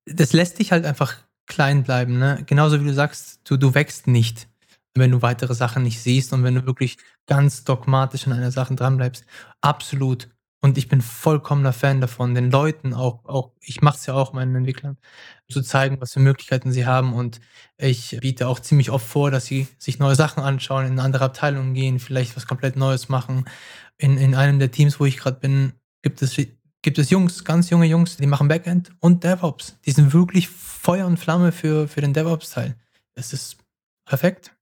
das 0.06 0.34
lässt 0.34 0.58
dich 0.58 0.72
halt 0.72 0.86
einfach 0.86 1.18
klein 1.46 1.84
bleiben. 1.84 2.18
Ne? 2.18 2.42
Genauso 2.48 2.82
wie 2.82 2.86
du 2.88 2.94
sagst, 2.94 3.42
du, 3.44 3.58
du 3.58 3.76
wächst 3.76 4.08
nicht, 4.08 4.48
wenn 4.96 5.12
du 5.12 5.22
weitere 5.22 5.54
Sachen 5.54 5.84
nicht 5.84 6.02
siehst 6.02 6.34
und 6.34 6.44
wenn 6.44 6.56
du 6.56 6.66
wirklich 6.66 6.98
ganz 7.28 7.64
dogmatisch 7.64 8.28
an 8.28 8.34
einer 8.34 8.52
Sache 8.52 8.76
dranbleibst. 8.76 9.26
Absolut. 9.62 10.30
Und 10.62 10.78
ich 10.78 10.90
bin 10.90 11.02
vollkommener 11.02 11.72
Fan 11.72 12.02
davon, 12.02 12.36
den 12.36 12.52
Leuten 12.52 12.94
auch, 12.94 13.24
auch 13.24 13.54
ich 13.62 13.82
mache 13.82 13.98
es 13.98 14.06
ja 14.08 14.14
auch 14.14 14.34
meinen 14.34 14.56
Entwicklern, 14.56 14.98
zu 15.50 15.62
zeigen, 15.62 16.02
was 16.02 16.14
für 16.14 16.20
Möglichkeiten 16.20 16.74
sie 16.74 16.86
haben. 16.86 17.14
Und 17.14 17.40
ich 17.78 18.18
biete 18.20 18.48
auch 18.48 18.60
ziemlich 18.60 18.92
oft 18.92 19.08
vor, 19.08 19.32
dass 19.32 19.46
sie 19.46 19.68
sich 19.78 20.00
neue 20.00 20.16
Sachen 20.16 20.44
anschauen, 20.44 20.86
in 20.86 21.00
andere 21.00 21.24
Abteilungen 21.24 21.74
gehen, 21.74 22.00
vielleicht 22.00 22.36
was 22.36 22.46
komplett 22.46 22.76
Neues 22.76 23.08
machen. 23.08 23.46
In, 23.98 24.18
in 24.18 24.36
einem 24.36 24.60
der 24.60 24.72
Teams, 24.72 25.00
wo 25.00 25.06
ich 25.06 25.18
gerade 25.18 25.40
bin, 25.40 25.74
gibt 26.02 26.22
es, 26.22 26.36
gibt 26.82 26.98
es 26.98 27.10
Jungs, 27.10 27.46
ganz 27.46 27.70
junge 27.70 27.86
Jungs, 27.86 28.18
die 28.18 28.28
machen 28.28 28.50
Backend 28.50 28.92
und 29.00 29.24
DevOps. 29.24 29.78
Die 29.86 29.92
sind 29.92 30.12
wirklich 30.12 30.50
Feuer 30.50 31.08
und 31.08 31.18
Flamme 31.18 31.54
für, 31.54 31.88
für 31.88 32.02
den 32.02 32.14
DevOps-Teil. 32.14 32.76
Es 33.16 33.32
ist 33.32 33.58
perfekt. 34.06 34.54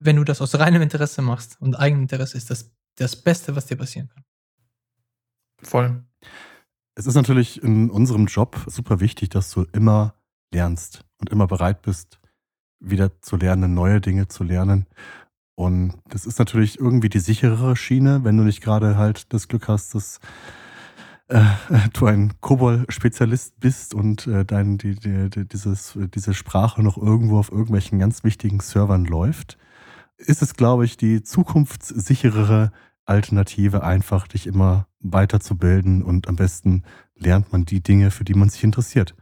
Wenn 0.00 0.16
du 0.16 0.24
das 0.24 0.40
aus 0.40 0.54
reinem 0.58 0.82
Interesse 0.82 1.22
machst 1.22 1.60
und 1.60 1.74
Eigeninteresse 1.74 2.36
ist 2.36 2.50
das 2.50 2.70
das 2.98 3.16
Beste, 3.16 3.56
was 3.56 3.66
dir 3.66 3.76
passieren 3.76 4.08
kann. 4.08 4.24
Voll. 5.62 6.04
Es 6.94 7.06
ist 7.06 7.14
natürlich 7.14 7.62
in 7.62 7.90
unserem 7.90 8.26
Job 8.26 8.64
super 8.66 9.00
wichtig, 9.00 9.28
dass 9.30 9.50
du 9.50 9.64
immer 9.72 10.14
lernst 10.52 11.04
und 11.18 11.30
immer 11.30 11.46
bereit 11.46 11.82
bist, 11.82 12.18
wieder 12.80 13.20
zu 13.20 13.36
lernen, 13.36 13.74
neue 13.74 14.00
Dinge 14.00 14.28
zu 14.28 14.44
lernen. 14.44 14.86
Und 15.54 15.94
das 16.08 16.26
ist 16.26 16.38
natürlich 16.38 16.78
irgendwie 16.78 17.08
die 17.08 17.18
sicherere 17.18 17.76
Schiene, 17.76 18.24
wenn 18.24 18.36
du 18.36 18.44
nicht 18.44 18.60
gerade 18.60 18.96
halt 18.96 19.32
das 19.32 19.48
Glück 19.48 19.68
hast, 19.68 19.94
dass 19.94 20.20
äh, 21.28 21.44
du 21.92 22.06
ein 22.06 22.40
COBOL-Spezialist 22.40 23.58
bist 23.58 23.94
und 23.94 24.26
äh, 24.28 24.44
dein, 24.44 24.78
die, 24.78 24.94
die, 24.94 25.30
die, 25.30 25.48
dieses, 25.48 25.98
diese 26.14 26.34
Sprache 26.34 26.82
noch 26.82 26.96
irgendwo 26.96 27.38
auf 27.38 27.50
irgendwelchen 27.50 27.98
ganz 27.98 28.22
wichtigen 28.22 28.60
Servern 28.60 29.04
läuft, 29.04 29.58
ist 30.18 30.42
es, 30.42 30.54
glaube 30.54 30.84
ich, 30.84 30.96
die 30.96 31.22
zukunftssicherere 31.22 32.72
Alternative, 33.04 33.82
einfach 33.82 34.28
dich 34.28 34.46
immer 34.46 34.86
weiterzubilden 35.00 36.02
und 36.02 36.28
am 36.28 36.36
besten 36.36 36.82
lernt 37.14 37.52
man 37.52 37.64
die 37.64 37.82
Dinge, 37.82 38.10
für 38.10 38.24
die 38.24 38.34
man 38.34 38.48
sich 38.48 38.62
interessiert. 38.64 39.14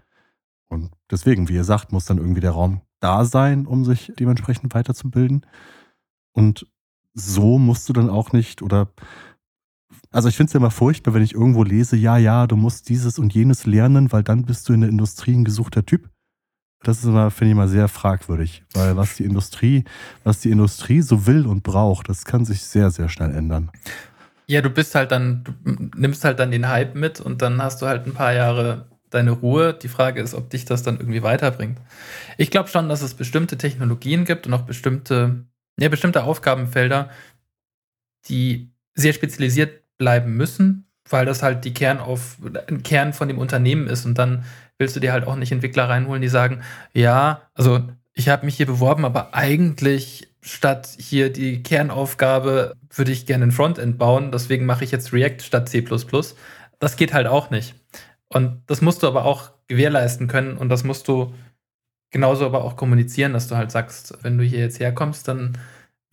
Und 0.69 0.91
deswegen, 1.11 1.49
wie 1.49 1.55
ihr 1.55 1.65
sagt, 1.65 1.93
muss 1.93 2.07
dann 2.07 2.19
irgendwie 2.19 2.41
der 2.41 2.51
Raum 2.51 2.81
da 2.99 3.25
sein, 3.25 3.67
um 3.67 3.85
sich 3.85 4.13
dementsprechend 4.19 4.75
weiterzubilden. 4.75 5.47
Und 6.33 6.67
so 7.15 7.59
musst 7.59 7.89
du 7.89 7.93
dann 7.93 8.11
auch 8.11 8.33
nicht 8.33 8.63
oder 8.63 8.93
also 10.11 10.29
ich 10.29 10.37
finde 10.37 10.49
es 10.49 10.53
ja 10.55 10.59
immer 10.59 10.71
furchtbar, 10.71 11.15
wenn 11.15 11.23
ich 11.23 11.35
irgendwo 11.35 11.63
lese, 11.63 11.97
ja, 11.97 12.17
ja, 12.17 12.47
du 12.47 12.57
musst 12.57 12.89
dieses 12.89 13.19
und 13.19 13.35
jenes 13.35 13.67
lernen, 13.67 14.13
weil 14.13 14.23
dann 14.23 14.45
bist 14.45 14.69
du 14.69 14.73
in 14.73 14.81
der 14.81 14.91
Industrie 14.91 15.35
ein 15.35 15.45
gesuchter 15.45 15.85
Typ. 15.85 16.11
Das 16.83 16.99
ist 16.99 17.05
immer, 17.05 17.31
finde 17.31 17.53
ich 17.53 17.57
mal, 17.57 17.69
sehr 17.69 17.89
fragwürdig, 17.89 18.63
weil 18.75 18.97
was 18.97 19.17
die 19.17 19.25
Industrie, 19.25 19.85
was 20.25 20.41
die 20.41 20.51
Industrie 20.51 21.03
so 21.03 21.27
will 21.27 21.47
und 21.47 21.63
braucht, 21.63 22.09
das 22.09 22.25
kann 22.25 22.45
sich 22.45 22.63
sehr, 22.63 22.91
sehr 22.91 23.09
schnell 23.09 23.35
ändern. 23.35 23.71
Ja, 24.47 24.61
du 24.61 24.71
bist 24.71 24.95
halt 24.95 25.11
dann, 25.11 25.43
du 25.43 25.91
nimmst 25.97 26.25
halt 26.25 26.39
dann 26.39 26.53
den 26.53 26.69
Hype 26.69 26.95
mit 26.95 27.21
und 27.21 27.43
dann 27.43 27.61
hast 27.61 27.83
du 27.83 27.87
halt 27.87 28.07
ein 28.07 28.15
paar 28.15 28.33
Jahre 28.33 28.87
deine 29.11 29.33
Ruhe. 29.33 29.75
Die 29.75 29.89
Frage 29.89 30.21
ist, 30.21 30.35
ob 30.35 30.51
dich 30.51 30.65
das 30.65 30.83
dann 30.83 30.99
irgendwie 30.99 31.23
weiterbringt. 31.23 31.81
Ich 32.37 32.51
glaube 32.51 32.69
schon, 32.69 32.89
dass 32.89 33.03
es 33.03 33.15
bestimmte 33.15 33.59
Technologien 33.59 34.25
gibt 34.25 34.47
und 34.47 34.55
auch 34.55 34.63
bestimmte, 34.63 35.45
ja, 35.79 35.89
bestimmte 35.89 36.23
Aufgabenfelder, 36.23 37.11
die 38.29 38.71
sehr 38.95 39.13
spezialisiert 39.13 39.83
bleiben 39.99 40.37
müssen, 40.37 40.86
weil 41.09 41.27
das 41.27 41.43
halt 41.43 41.65
die 41.65 41.75
Kernauf, 41.75 42.37
ein 42.69 42.83
Kern 42.83 43.13
von 43.13 43.29
dem 43.29 43.39
Unternehmen 43.39 43.87
ist 43.87 44.07
und 44.07 44.19
dann 44.19 44.45
willst 44.79 44.97
du 44.97 45.01
dir 45.01 45.13
halt 45.13 45.27
auch 45.27 45.37
nicht 45.37 45.53
Entwickler 45.53 45.89
reinholen, 45.89 46.23
die 46.23 46.29
sagen, 46.29 46.61
ja, 46.93 47.43
also 47.55 47.81
ich 48.13 48.29
habe 48.29 48.47
mich 48.47 48.57
hier 48.57 48.67
beworben, 48.67 49.05
aber 49.05 49.35
eigentlich 49.35 50.29
statt 50.41 50.89
hier 50.99 51.33
die 51.33 51.63
Kernaufgabe 51.63 52.75
würde 52.95 53.13
ich 53.13 53.27
gerne 53.27 53.45
ein 53.45 53.53
Frontend 53.53 53.99
bauen, 53.99 54.33
deswegen 54.33 54.67
mache 54.67 54.85
ich 54.85 54.91
jetzt 54.91 55.13
React 55.13 55.41
statt 55.41 55.69
C++. 55.69 55.85
Das 56.79 56.97
geht 56.97 57.15
halt 57.15 57.27
auch 57.27 57.51
nicht. 57.51 57.75
Und 58.29 58.63
das 58.67 58.81
musst 58.81 59.03
du 59.03 59.07
aber 59.07 59.25
auch 59.25 59.51
gewährleisten 59.69 60.29
können 60.29 60.57
und 60.57 60.69
das 60.69 60.85
musst 60.85 61.09
du 61.09 61.35
genauso 62.11 62.47
aber 62.47 62.65
auch 62.65 62.77
kommunizieren, 62.77 63.33
dass 63.33 63.49
du 63.49 63.57
halt 63.57 63.71
sagst, 63.71 64.19
wenn 64.23 64.39
du 64.39 64.45
hier 64.45 64.61
jetzt 64.61 64.81
herkommst, 64.81 65.29
dann 65.29 65.59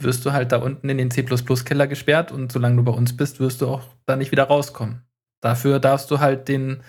wirst 0.04 0.26
du 0.26 0.34
halt 0.34 0.52
da 0.52 0.58
unten 0.58 0.90
in 0.90 0.98
den 0.98 1.12
C++-Keller 1.12 1.88
gesperrt 1.88 2.32
und 2.32 2.52
solange 2.52 2.78
du 2.78 2.84
bei 2.84 2.92
uns 2.92 3.16
bist, 3.16 3.40
wirst 3.40 3.62
du 3.62 3.68
auch 3.68 3.84
da 4.06 4.16
nicht 4.16 4.32
wieder 4.32 4.46
rauskommen. 4.46 5.04
Dafür 5.42 5.80
darfst 5.80 6.10
du 6.12 6.20
halt 6.20 6.48
den, 6.48 6.82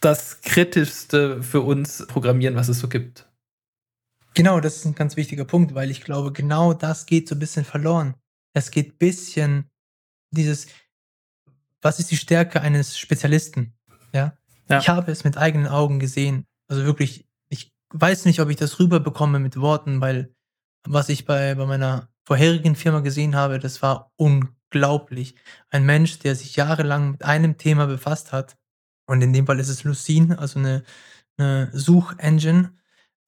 das 0.00 0.40
Kritischste 0.40 1.42
für 1.42 1.60
uns 1.60 2.06
programmieren, 2.06 2.56
was 2.56 2.68
es 2.68 2.80
so 2.80 2.88
gibt. 2.88 3.28
Genau, 4.34 4.58
das 4.58 4.76
ist 4.76 4.84
ein 4.84 4.96
ganz 4.96 5.16
wichtiger 5.16 5.44
Punkt, 5.44 5.74
weil 5.74 5.90
ich 5.90 6.02
glaube, 6.02 6.32
genau 6.32 6.74
das 6.74 7.06
geht 7.06 7.28
so 7.28 7.36
ein 7.36 7.38
bisschen 7.38 7.64
verloren. 7.64 8.14
Es 8.52 8.70
geht 8.70 8.94
ein 8.94 8.98
bisschen 8.98 9.70
dieses, 10.32 10.66
was 11.80 12.00
ist 12.00 12.10
die 12.10 12.16
Stärke 12.16 12.60
eines 12.60 12.98
Spezialisten? 12.98 13.74
Ja? 14.12 14.36
ja. 14.68 14.78
Ich 14.78 14.88
habe 14.88 15.12
es 15.12 15.22
mit 15.22 15.36
eigenen 15.36 15.68
Augen 15.68 16.00
gesehen. 16.00 16.46
Also 16.68 16.84
wirklich, 16.84 17.28
ich 17.48 17.72
weiß 17.92 18.24
nicht, 18.24 18.40
ob 18.40 18.50
ich 18.50 18.56
das 18.56 18.80
rüberbekomme 18.80 19.38
mit 19.38 19.56
Worten, 19.56 20.00
weil 20.00 20.34
was 20.86 21.08
ich 21.08 21.24
bei, 21.24 21.54
bei 21.54 21.66
meiner 21.66 22.08
vorherigen 22.24 22.76
Firma 22.76 23.00
gesehen 23.00 23.36
habe, 23.36 23.58
das 23.58 23.82
war 23.82 24.12
unglaublich. 24.16 25.34
Ein 25.70 25.84
Mensch, 25.84 26.18
der 26.18 26.34
sich 26.34 26.56
jahrelang 26.56 27.12
mit 27.12 27.24
einem 27.24 27.58
Thema 27.58 27.86
befasst 27.86 28.32
hat, 28.32 28.56
und 29.06 29.20
in 29.22 29.32
dem 29.32 29.46
Fall 29.46 29.60
ist 29.60 29.68
es 29.68 29.84
Lucene, 29.84 30.38
also 30.38 30.58
eine, 30.58 30.82
eine 31.36 31.70
Suchengine. 31.72 32.72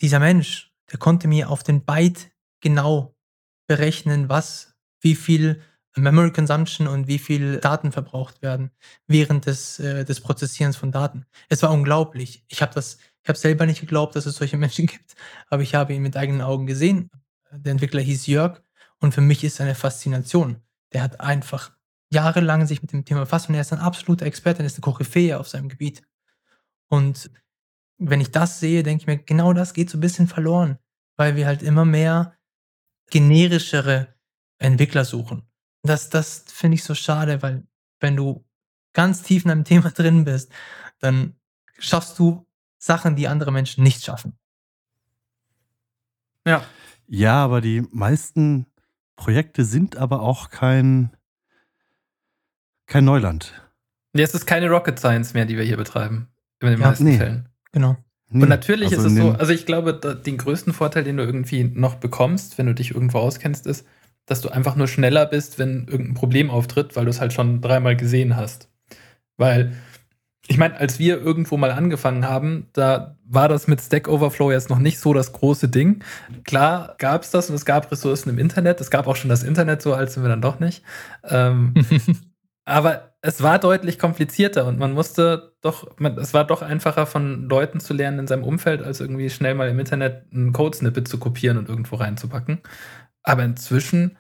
Dieser 0.01 0.21
Mensch, 0.21 0.73
der 0.91 0.99
konnte 0.99 1.29
mir 1.29 1.51
auf 1.51 1.63
den 1.63 1.85
Byte 1.85 2.31
genau 2.61 3.15
berechnen, 3.67 4.29
was, 4.29 4.75
wie 5.01 5.15
viel 5.15 5.63
Memory 5.97 6.31
Consumption 6.33 6.89
und 6.89 7.09
wie 7.09 7.19
viel 7.19 7.59
Daten 7.59 7.91
verbraucht 7.91 8.43
werden 8.43 8.71
während 9.07 9.47
des, 9.47 9.79
äh, 9.79 10.05
des 10.05 10.21
Prozessierens 10.21 10.77
von 10.77 10.93
Daten. 10.93 11.25
Es 11.49 11.63
war 11.63 11.73
unglaublich. 11.73 12.45
Ich 12.49 12.61
habe 12.61 12.75
das, 12.75 12.99
ich 13.23 13.29
habe 13.29 13.39
selber 13.39 13.65
nicht 13.65 13.81
geglaubt, 13.81 14.15
dass 14.15 14.27
es 14.27 14.37
solche 14.37 14.57
Menschen 14.59 14.87
gibt, 14.87 15.15
aber 15.49 15.63
ich 15.63 15.75
habe 15.75 15.95
ihn 15.95 16.03
mit 16.03 16.17
eigenen 16.17 16.43
Augen 16.43 16.67
gesehen. 16.67 17.11
Der 17.51 17.73
Entwickler 17.73 18.01
hieß 18.01 18.27
Jörg 18.27 18.61
und 19.01 19.13
für 19.13 19.21
mich 19.21 19.45
ist 19.45 19.55
es 19.55 19.61
eine 19.61 19.75
Faszination. 19.75 20.63
Der 20.93 21.03
hat 21.03 21.21
einfach 21.21 21.73
jahrelang 22.11 22.67
sich 22.67 22.83
mit 22.83 22.93
dem 22.93 23.05
Thema 23.05 23.21
befasst 23.21 23.49
und 23.49 23.55
er 23.55 23.61
ist 23.61 23.73
ein 23.73 23.79
absoluter 23.79 24.27
Experte, 24.27 24.63
er 24.63 24.67
ist 24.67 24.77
eine 24.77 24.83
Koryphäe 24.83 25.39
auf 25.39 25.49
seinem 25.49 25.69
Gebiet. 25.69 26.03
Und 26.89 27.31
wenn 27.99 28.21
ich 28.21 28.31
das 28.31 28.61
sehe, 28.61 28.83
denke 28.83 29.03
ich 29.03 29.07
mir, 29.07 29.19
genau 29.19 29.53
das 29.53 29.75
geht 29.75 29.91
so 29.91 29.99
ein 29.99 30.03
bisschen 30.03 30.29
verloren, 30.29 30.79
weil 31.17 31.37
wir 31.37 31.47
halt 31.47 31.63
immer 31.63 31.85
mehr 31.85 32.37
generischere 33.11 34.15
Entwickler 34.59 35.05
suchen. 35.05 35.49
Das, 35.83 36.11
das 36.11 36.45
finde 36.49 36.77
ich 36.77 36.85
so 36.85 36.95
schade, 36.95 37.43
weil 37.43 37.67
wenn 38.01 38.17
du 38.17 38.45
ganz 38.93 39.23
tief 39.23 39.45
in 39.45 39.51
einem 39.51 39.65
Thema 39.65 39.91
drin 39.91 40.25
bist, 40.25 40.53
dann 40.99 41.37
schaffst 41.79 42.19
du 42.19 42.47
Sachen, 42.79 43.17
die 43.17 43.29
andere 43.29 43.53
Menschen 43.53 43.83
nicht 43.83 44.05
schaffen. 44.05 44.39
Ja. 46.47 46.65
Ja, 47.09 47.45
aber 47.45 47.61
die 47.61 47.83
meisten 47.93 48.67
Projekte 49.17 49.65
sind 49.65 49.97
aber 49.97 50.21
auch 50.21 50.51
kein, 50.51 51.11
kein 52.87 53.05
Neuland. 53.05 53.53
Es 54.13 54.35
ist 54.35 54.47
keine 54.47 54.71
Rocket 54.71 54.99
Science 54.99 55.35
mehr, 55.35 55.45
die 55.45 55.57
wir 55.57 55.65
hier 55.65 55.77
betreiben. 55.77 56.29
In 56.61 56.69
den 56.69 56.81
ja, 56.81 56.87
meisten 56.87 57.05
nee. 57.05 57.19
Fällen. 57.19 57.49
Genau. 57.73 57.97
Nee. 58.29 58.43
Und 58.43 58.49
natürlich 58.49 58.93
also 58.93 59.07
ist 59.07 59.13
es 59.13 59.19
so, 59.19 59.33
also 59.33 59.53
ich 59.53 59.67
glaube, 59.67 59.95
den 59.95 60.37
größten 60.37 60.73
Vorteil, 60.73 61.05
den 61.05 61.17
du 61.17 61.25
irgendwie 61.25 61.65
noch 61.65 61.97
bekommst, 61.97 62.59
wenn 62.59 62.67
du 62.67 62.75
dich 62.75 62.93
irgendwo 62.93 63.19
auskennst, 63.19 63.67
ist, 63.67 63.87
dass 64.25 64.41
du 64.41 64.49
einfach 64.49 64.75
nur 64.75 64.89
schneller 64.89 65.27
bist, 65.27 65.59
wenn 65.59 65.87
irgendein 65.87 66.15
Problem 66.15 66.51
auftritt, 66.51 66.97
weil 66.97 67.05
du 67.05 67.11
es 67.11 67.21
halt 67.21 67.33
schon 67.33 67.61
dreimal 67.61 67.97
gesehen 67.97 68.37
hast. 68.37 68.69
Weil, 69.37 69.77
ich 70.49 70.59
meine, 70.59 70.77
als 70.77 70.99
wir 70.99 71.21
irgendwo 71.21 71.57
mal 71.57 71.73
angefangen 71.73 72.29
haben, 72.29 72.69
da 72.73 73.17
war 73.25 73.49
das 73.49 73.67
mit 73.67 73.81
Stack 73.81 74.09
Overflow 74.09 74.53
jetzt 74.53 74.71
noch 74.71 74.79
nicht 74.79 74.99
so 75.01 75.13
das 75.13 75.33
große 75.33 75.69
Ding. 75.69 76.05
Klar 76.45 76.95
gab 76.99 77.23
es 77.23 77.31
das 77.31 77.51
und 77.51 77.57
es 77.57 77.65
gab 77.65 77.91
Ressourcen 77.91 78.31
im 78.31 78.39
Internet. 78.39 78.81
Es 78.81 78.91
gab 78.91 79.07
auch 79.07 79.17
schon 79.17 79.31
das 79.31 79.43
Internet, 79.43 79.83
so 79.83 79.95
alt 79.95 80.11
sind 80.11 80.23
wir 80.23 80.29
dann 80.29 80.43
doch 80.43 80.61
nicht. 80.61 80.85
Ähm, 81.25 81.75
aber 82.65 83.17
es 83.23 83.43
war 83.43 83.59
deutlich 83.59 83.99
komplizierter 83.99 84.67
und 84.67 84.79
man 84.79 84.93
musste 84.93 85.57
doch, 85.63 85.99
man, 85.99 86.17
es 86.19 86.33
war 86.33 86.47
doch 86.47 86.63
einfacher 86.63 87.07
von 87.07 87.49
Leuten 87.49 87.81
zu 87.81 87.93
lernen 87.93 88.21
in 88.21 88.27
seinem 88.29 88.45
Umfeld, 88.45 88.83
als 88.83 89.01
irgendwie 89.01 89.31
schnell 89.31 89.55
mal 89.55 89.69
im 89.69 89.81
Internet 89.81 90.33
ein 90.33 90.53
Code-Snippet 90.53 91.09
zu 91.09 91.19
kopieren 91.19 91.59
und 91.59 91.69
irgendwo 91.69 91.97
reinzupacken. 91.97 92.61
Aber 93.25 93.43
inzwischen, 93.43 94.17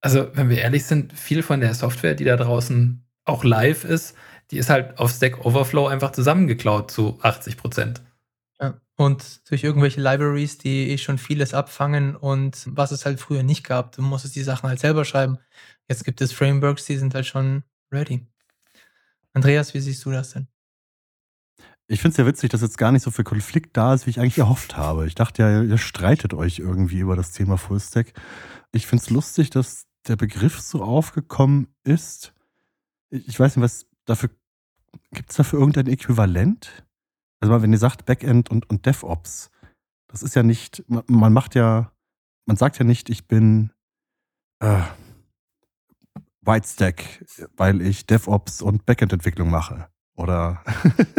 also 0.00 0.26
wenn 0.34 0.48
wir 0.48 0.58
ehrlich 0.58 0.84
sind, 0.84 1.12
viel 1.12 1.44
von 1.44 1.60
der 1.60 1.74
Software, 1.74 2.14
die 2.14 2.24
da 2.24 2.36
draußen 2.36 3.04
auch 3.24 3.44
live 3.44 3.84
ist, 3.84 4.16
die 4.50 4.58
ist 4.58 4.70
halt 4.70 4.98
auf 4.98 5.10
Stack 5.10 5.44
Overflow 5.44 5.86
einfach 5.86 6.12
zusammengeklaut 6.12 6.90
zu 6.90 7.18
80 7.22 7.56
Prozent. 7.56 8.02
Ja, 8.60 8.80
und 8.96 9.48
durch 9.50 9.64
irgendwelche 9.64 10.00
Libraries, 10.00 10.58
die 10.58 10.90
eh 10.90 10.98
schon 10.98 11.18
vieles 11.18 11.54
abfangen 11.54 12.14
und 12.16 12.62
was 12.66 12.92
es 12.92 13.04
halt 13.04 13.20
früher 13.20 13.42
nicht 13.42 13.64
gab, 13.64 13.92
du 13.92 14.02
musstest 14.02 14.36
die 14.36 14.42
Sachen 14.42 14.68
halt 14.68 14.80
selber 14.80 15.04
schreiben. 15.04 15.38
Jetzt 15.88 16.04
gibt 16.04 16.20
es 16.20 16.32
Frameworks, 16.32 16.84
die 16.84 16.96
sind 16.96 17.14
halt 17.14 17.26
schon 17.26 17.64
ready. 17.92 18.26
Andreas, 19.32 19.74
wie 19.74 19.80
siehst 19.80 20.04
du 20.04 20.10
das 20.10 20.30
denn? 20.30 20.46
Ich 21.86 22.00
finde 22.00 22.12
es 22.12 22.16
ja 22.16 22.26
witzig, 22.26 22.50
dass 22.50 22.62
jetzt 22.62 22.78
gar 22.78 22.92
nicht 22.92 23.02
so 23.02 23.10
viel 23.10 23.24
Konflikt 23.24 23.76
da 23.76 23.92
ist, 23.92 24.06
wie 24.06 24.10
ich 24.10 24.18
eigentlich 24.18 24.38
erhofft 24.38 24.76
habe. 24.76 25.06
Ich 25.06 25.14
dachte 25.14 25.42
ja, 25.42 25.62
ihr 25.62 25.78
streitet 25.78 26.32
euch 26.32 26.58
irgendwie 26.58 27.00
über 27.00 27.14
das 27.14 27.32
Thema 27.32 27.58
Fullstack. 27.58 28.14
Ich 28.72 28.86
finde 28.86 29.02
es 29.04 29.10
lustig, 29.10 29.50
dass 29.50 29.86
der 30.08 30.16
Begriff 30.16 30.60
so 30.60 30.82
aufgekommen 30.82 31.68
ist. 31.84 32.32
Ich 33.10 33.38
weiß 33.38 33.56
nicht, 33.56 33.62
was 33.62 33.86
dafür 34.04 34.30
gibt 35.12 35.30
es 35.30 35.36
dafür 35.36 35.58
irgendein 35.58 35.86
Äquivalent? 35.86 36.84
Also 37.40 37.62
wenn 37.62 37.72
ihr 37.72 37.78
sagt 37.78 38.06
Backend 38.06 38.50
und, 38.50 38.68
und 38.70 38.86
DevOps, 38.86 39.50
das 40.08 40.22
ist 40.22 40.34
ja 40.34 40.42
nicht, 40.42 40.84
man, 40.88 41.04
man 41.08 41.32
macht 41.32 41.54
ja, 41.54 41.92
man 42.46 42.56
sagt 42.56 42.78
ja 42.78 42.84
nicht, 42.84 43.10
ich 43.10 43.26
bin, 43.26 43.70
äh, 44.60 44.82
White 46.42 46.68
Stack, 46.68 47.24
weil 47.56 47.80
ich 47.80 48.06
DevOps 48.06 48.60
und 48.60 48.84
Backend-Entwicklung 48.84 49.50
mache. 49.50 49.88
Oder, 50.16 50.62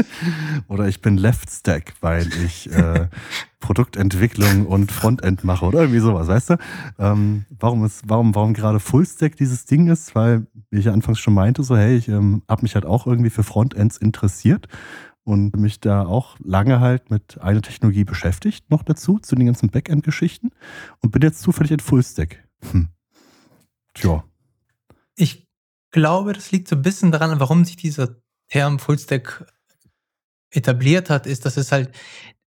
oder 0.70 0.88
ich 0.88 1.02
bin 1.02 1.18
Left 1.18 1.50
Stack, 1.52 1.94
weil 2.00 2.28
ich 2.46 2.72
äh, 2.72 3.10
Produktentwicklung 3.60 4.66
und 4.66 4.92
Frontend 4.92 5.44
mache 5.44 5.66
oder 5.66 5.82
irgendwie 5.82 6.00
sowas, 6.00 6.28
weißt 6.28 6.52
du? 6.52 6.58
Ähm, 7.00 7.46
warum, 7.60 7.84
ist, 7.84 8.04
warum, 8.08 8.34
warum 8.36 8.54
gerade 8.54 8.80
Full 8.80 9.06
Stack 9.06 9.36
dieses 9.36 9.66
Ding 9.66 9.88
ist, 9.88 10.16
weil, 10.16 10.48
wie 10.70 10.80
ich 10.80 10.86
ja 10.86 10.94
anfangs 10.94 11.20
schon 11.20 11.34
meinte, 11.34 11.64
so, 11.64 11.76
hey, 11.76 11.98
ich 11.98 12.08
ähm, 12.08 12.44
habe 12.48 12.62
mich 12.62 12.76
halt 12.76 12.86
auch 12.86 13.06
irgendwie 13.06 13.30
für 13.30 13.44
Frontends 13.44 13.98
interessiert 13.98 14.70
und 15.26 15.58
mich 15.58 15.82
da 15.82 16.06
auch 16.06 16.38
lange 16.42 16.80
halt 16.80 17.10
mit 17.10 17.42
einer 17.42 17.62
Technologie 17.62 18.06
beschäftigt, 18.06 18.70
noch 18.70 18.84
dazu, 18.84 19.20
zu 19.20 19.36
den 19.36 19.48
ganzen 19.48 19.70
Backend-Geschichten 19.70 20.52
und 21.02 21.12
bin 21.12 21.22
jetzt 21.22 21.42
zufällig 21.42 21.72
in 21.72 21.80
Full 21.80 22.04
Stack. 22.04 22.48
Hm. 22.72 22.88
Tja. 23.94 24.24
Ich 25.16 25.50
glaube, 25.92 26.34
das 26.34 26.52
liegt 26.52 26.68
so 26.68 26.76
ein 26.76 26.82
bisschen 26.82 27.12
daran, 27.12 27.40
warum 27.40 27.66
sich 27.66 27.76
dieser 27.76 28.16
Term 28.50 28.80
Fullstack 28.80 29.46
etabliert 30.52 31.10
hat, 31.10 31.28
ist, 31.28 31.46
dass 31.46 31.58
es 31.58 31.72
halt, 31.72 31.94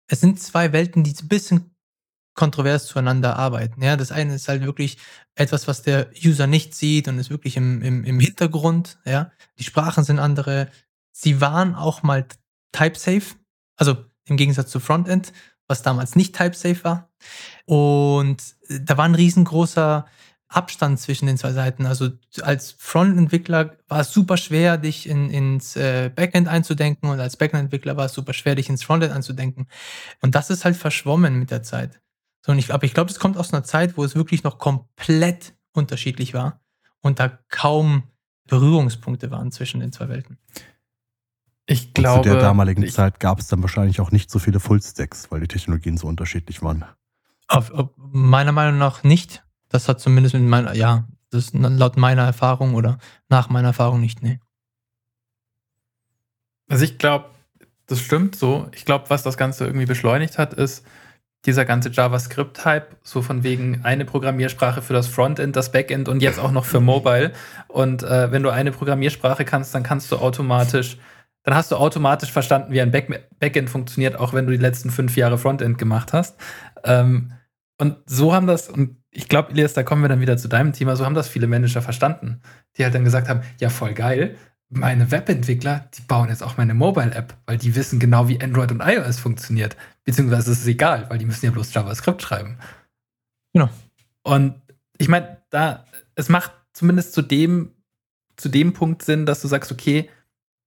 es 0.08 0.22
sind 0.22 0.40
zwei 0.40 0.72
Welten, 0.72 1.04
die 1.04 1.16
ein 1.20 1.28
bisschen 1.28 1.76
kontrovers 2.36 2.86
zueinander 2.88 3.36
arbeiten. 3.36 3.82
Ja, 3.84 3.98
das 3.98 4.14
eine 4.14 4.36
ist 4.36 4.48
halt 4.48 4.64
wirklich 4.64 4.98
etwas, 5.36 5.68
was 5.68 5.82
der 5.82 6.10
User 6.24 6.48
nicht 6.48 6.74
sieht 6.74 7.08
und 7.08 7.20
ist 7.20 7.30
wirklich 7.30 7.58
im, 7.58 7.82
im, 7.82 8.06
im 8.06 8.20
Hintergrund. 8.20 8.98
Ja, 9.06 9.32
die 9.58 9.66
Sprachen 9.66 10.04
sind 10.06 10.20
andere. 10.20 10.70
Sie 11.12 11.42
waren 11.42 11.76
auch 11.76 12.02
mal 12.02 12.26
type-safe, 12.72 13.36
also 13.76 13.98
im 14.26 14.38
Gegensatz 14.38 14.72
zu 14.72 14.80
Frontend, 14.80 15.34
was 15.68 15.82
damals 15.82 16.16
nicht 16.16 16.34
type-safe 16.36 16.84
war. 16.84 17.12
Und 17.66 18.56
da 18.70 18.98
war 18.98 19.06
ein 19.06 19.16
riesengroßer 19.16 20.06
Abstand 20.50 21.00
zwischen 21.00 21.28
den 21.28 21.38
zwei 21.38 21.54
Seiten. 21.54 21.86
Also 21.86 22.10
als 22.42 22.72
Frontentwickler 22.72 23.78
war 23.88 24.00
es 24.02 24.12
super 24.12 24.36
schwer, 24.36 24.78
dich 24.78 25.08
in, 25.08 25.30
ins 25.30 25.76
äh, 25.76 26.10
Backend 26.14 26.48
einzudenken 26.48 27.10
und 27.10 27.20
als 27.20 27.38
Backend-Entwickler 27.38 27.96
war 27.98 28.06
es 28.06 28.14
super 28.14 28.34
schwer, 28.34 28.56
dich 28.56 28.68
ins 28.68 28.84
Frontend 28.84 29.14
einzudenken. 29.14 29.68
Und 30.22 30.34
das 30.34 30.50
ist 30.50 30.66
halt 30.66 30.76
verschwommen 30.76 31.38
mit 31.38 31.52
der 31.52 31.62
Zeit. 31.62 32.02
So, 32.44 32.52
und 32.52 32.60
ich, 32.60 32.74
aber 32.74 32.84
ich 32.84 32.96
glaube, 32.96 33.12
es 33.12 33.20
kommt 33.20 33.38
aus 33.38 33.54
einer 33.54 33.64
Zeit, 33.64 33.96
wo 33.96 34.04
es 34.04 34.16
wirklich 34.16 34.44
noch 34.44 34.58
komplett 34.58 35.54
unterschiedlich 35.72 36.34
war 36.34 36.62
und 37.02 37.20
da 37.20 37.28
kaum 37.50 38.04
Berührungspunkte 38.48 39.30
waren 39.30 39.52
zwischen 39.52 39.80
den 39.80 39.92
zwei 39.92 40.10
Welten. 40.10 40.40
Ich 41.68 41.94
glaube. 41.94 42.18
Und 42.18 42.24
zu 42.24 42.30
der 42.32 42.42
damaligen 42.42 42.82
ich, 42.82 42.94
Zeit 42.94 43.20
gab 43.20 43.38
es 43.38 43.48
dann 43.48 43.62
wahrscheinlich 43.62 44.02
auch 44.02 44.12
nicht 44.12 44.32
so 44.32 44.40
viele 44.40 44.60
Fullstacks, 44.60 45.30
weil 45.30 45.42
die 45.42 45.48
Technologien 45.48 45.98
so 45.98 46.08
unterschiedlich 46.08 46.64
waren. 46.64 46.86
Auf, 47.48 47.70
auf 47.70 47.90
meiner 47.96 48.52
Meinung 48.52 48.80
nach 48.80 49.04
nicht. 49.04 49.44
Das 49.70 49.88
hat 49.88 50.00
zumindest 50.00 50.36
mit 50.36 50.44
meiner, 50.44 50.76
ja, 50.76 51.08
das 51.30 51.46
ist 51.46 51.54
laut 51.54 51.98
meiner 51.98 52.24
Erfahrung 52.24 52.76
oder 52.76 52.98
nach 53.30 53.50
meiner 53.50 53.70
Erfahrung 53.70 54.02
nicht, 54.02 54.22
nee. 54.22 54.40
Also 56.68 56.84
ich 56.84 56.98
glaube, 56.98 57.26
das 57.88 58.00
stimmt 58.00 58.36
so. 58.36 58.68
Ich 58.74 58.86
glaube, 58.86 59.10
was 59.10 59.24
das 59.24 59.38
Ganze 59.38 59.66
irgendwie 59.66 59.86
beschleunigt 59.86 60.38
hat, 60.38 60.54
ist 60.54 60.86
dieser 61.46 61.66
ganze 61.66 61.90
JavaScript-Hype, 61.90 62.98
so 63.02 63.22
von 63.22 63.44
wegen 63.44 63.82
eine 63.84 64.06
Programmiersprache 64.06 64.82
für 64.82 64.94
das 64.94 65.08
Frontend, 65.08 65.56
das 65.56 65.72
Backend 65.72 66.10
und 66.10 66.22
jetzt 66.22 66.40
auch 66.40 66.52
noch 66.52 66.66
für 66.66 66.82
Mobile. 66.82 67.32
Und 67.68 68.04
äh, 68.04 68.32
wenn 68.32 68.44
du 68.44 68.50
eine 68.50 68.72
Programmiersprache 68.72 69.46
kannst, 69.46 69.74
dann 69.74 69.84
kannst 69.84 70.12
du 70.12 70.18
automatisch, 70.18 70.98
dann 71.44 71.56
hast 71.56 71.72
du 71.72 71.78
automatisch 71.78 72.32
verstanden, 72.32 72.74
wie 72.74 72.82
ein 72.82 72.92
Back 72.92 73.30
Backend 73.40 73.70
funktioniert, 73.70 74.18
auch 74.20 74.34
wenn 74.34 74.46
du 74.46 74.52
die 74.52 74.58
letzten 74.58 74.90
fünf 74.90 75.16
Jahre 75.16 75.38
Frontend 75.38 75.78
gemacht 75.78 76.12
hast. 76.12 76.38
Ähm, 76.84 77.32
und 77.78 77.98
so 78.06 78.34
haben 78.34 78.46
das, 78.46 78.68
und 78.68 78.99
ich 79.12 79.28
glaube, 79.28 79.52
Elias, 79.52 79.74
da 79.74 79.84
kommen 79.84 80.02
wir 80.02 80.10
dann 80.10 80.22
wieder 80.22 80.38
zu 80.38 80.48
deinem 80.48 80.74
Thema, 80.74 80.96
so 80.96 81.06
haben 81.06 81.16
das 81.16 81.28
viele 81.28 81.48
Manager 81.48 81.82
verstanden, 81.82 82.42
die 82.78 82.84
halt 82.84 82.94
dann 82.94 83.04
gesagt 83.04 83.28
haben, 83.28 83.42
ja, 83.60 83.70
voll 83.70 83.94
geil, 83.94 84.38
meine 84.70 85.12
Webentwickler, 85.12 85.90
die 85.98 86.02
bauen 86.02 86.30
jetzt 86.30 86.44
auch 86.44 86.58
meine 86.58 86.76
Mobile-App, 86.76 87.36
weil 87.48 87.58
die 87.58 87.76
wissen 87.76 88.00
genau, 88.00 88.28
wie 88.28 88.40
Android 88.40 88.72
und 88.72 88.82
iOS 88.82 89.20
funktioniert. 89.20 89.76
Beziehungsweise 90.04 90.52
ist 90.52 90.62
es 90.62 90.68
egal, 90.68 91.10
weil 91.10 91.18
die 91.18 91.26
müssen 91.26 91.46
ja 91.46 91.52
bloß 91.52 91.74
JavaScript 91.74 92.22
schreiben. 92.22 92.60
Genau. 93.54 93.70
Und 94.22 94.62
ich 95.00 95.08
meine, 95.08 95.42
da, 95.50 95.86
es 96.16 96.30
macht 96.30 96.52
zumindest 96.74 97.14
zu 97.14 97.24
dem, 97.24 97.74
zu 98.38 98.48
dem 98.48 98.74
Punkt 98.74 99.02
Sinn, 99.02 99.26
dass 99.26 99.42
du 99.42 99.48
sagst, 99.48 99.72
okay, 99.72 100.10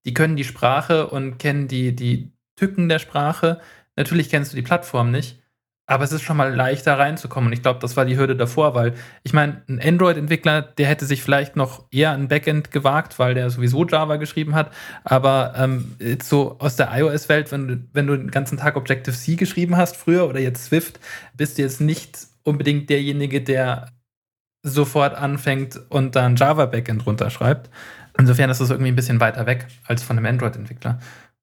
die 0.05 0.14
können 0.14 0.37
die 0.37 0.44
Sprache 0.44 1.09
und 1.09 1.38
kennen 1.38 1.68
die, 1.68 1.94
die 1.94 2.33
Tücken 2.57 2.88
der 2.88 2.98
Sprache. 2.98 3.61
Natürlich 3.94 4.31
kennst 4.31 4.52
du 4.52 4.57
die 4.57 4.62
Plattform 4.62 5.12
nicht, 5.12 5.41
aber 5.87 6.05
es 6.05 6.12
ist 6.12 6.23
schon 6.23 6.37
mal 6.37 6.55
leichter 6.55 6.99
reinzukommen. 6.99 7.49
Und 7.49 7.53
ich 7.53 7.62
glaube, 7.62 7.81
das 7.81 7.97
war 7.97 8.05
die 8.05 8.16
Hürde 8.16 8.37
davor, 8.37 8.75
weil 8.75 8.95
ich 9.25 9.33
meine, 9.33 9.62
ein 9.68 9.81
Android-Entwickler, 9.83 10.62
der 10.62 10.87
hätte 10.87 11.07
sich 11.07 11.23
vielleicht 11.23 11.57
noch 11.57 11.87
eher 11.90 12.12
ein 12.12 12.29
Backend 12.29 12.71
gewagt, 12.71 13.18
weil 13.18 13.35
der 13.35 13.51
sowieso 13.51 13.85
Java 13.87 14.16
geschrieben 14.16 14.55
hat. 14.55 14.73
Aber 15.05 15.55
ähm, 15.57 15.97
jetzt 15.99 16.29
so 16.29 16.57
aus 16.61 16.77
der 16.77 16.90
iOS-Welt, 16.92 17.51
wenn 17.51 17.68
du, 17.68 17.85
wenn 17.92 18.07
du 18.07 18.16
den 18.16 18.31
ganzen 18.31 18.59
Tag 18.59 18.77
Objective-C 18.77 19.35
geschrieben 19.35 19.77
hast 19.77 19.97
früher 19.97 20.29
oder 20.29 20.40
jetzt 20.40 20.64
Swift, 20.66 21.01
bist 21.35 21.59
du 21.59 21.62
jetzt 21.62 21.81
nicht 21.81 22.27
unbedingt 22.45 22.88
derjenige, 22.88 23.42
der 23.42 23.88
sofort 24.62 25.14
anfängt 25.14 25.81
und 25.88 26.14
dann 26.14 26.37
Java-Backend 26.37 27.07
runterschreibt. 27.07 27.71
Insofern 28.16 28.51
ist 28.51 28.61
das 28.61 28.71
irgendwie 28.71 28.92
ein 28.92 28.97
bisschen 28.97 29.21
weiter 29.21 29.47
weg 29.47 29.66
als 29.85 30.03
von 30.05 30.16
einem 30.16 30.27
Android-Entwickler. 30.27 31.01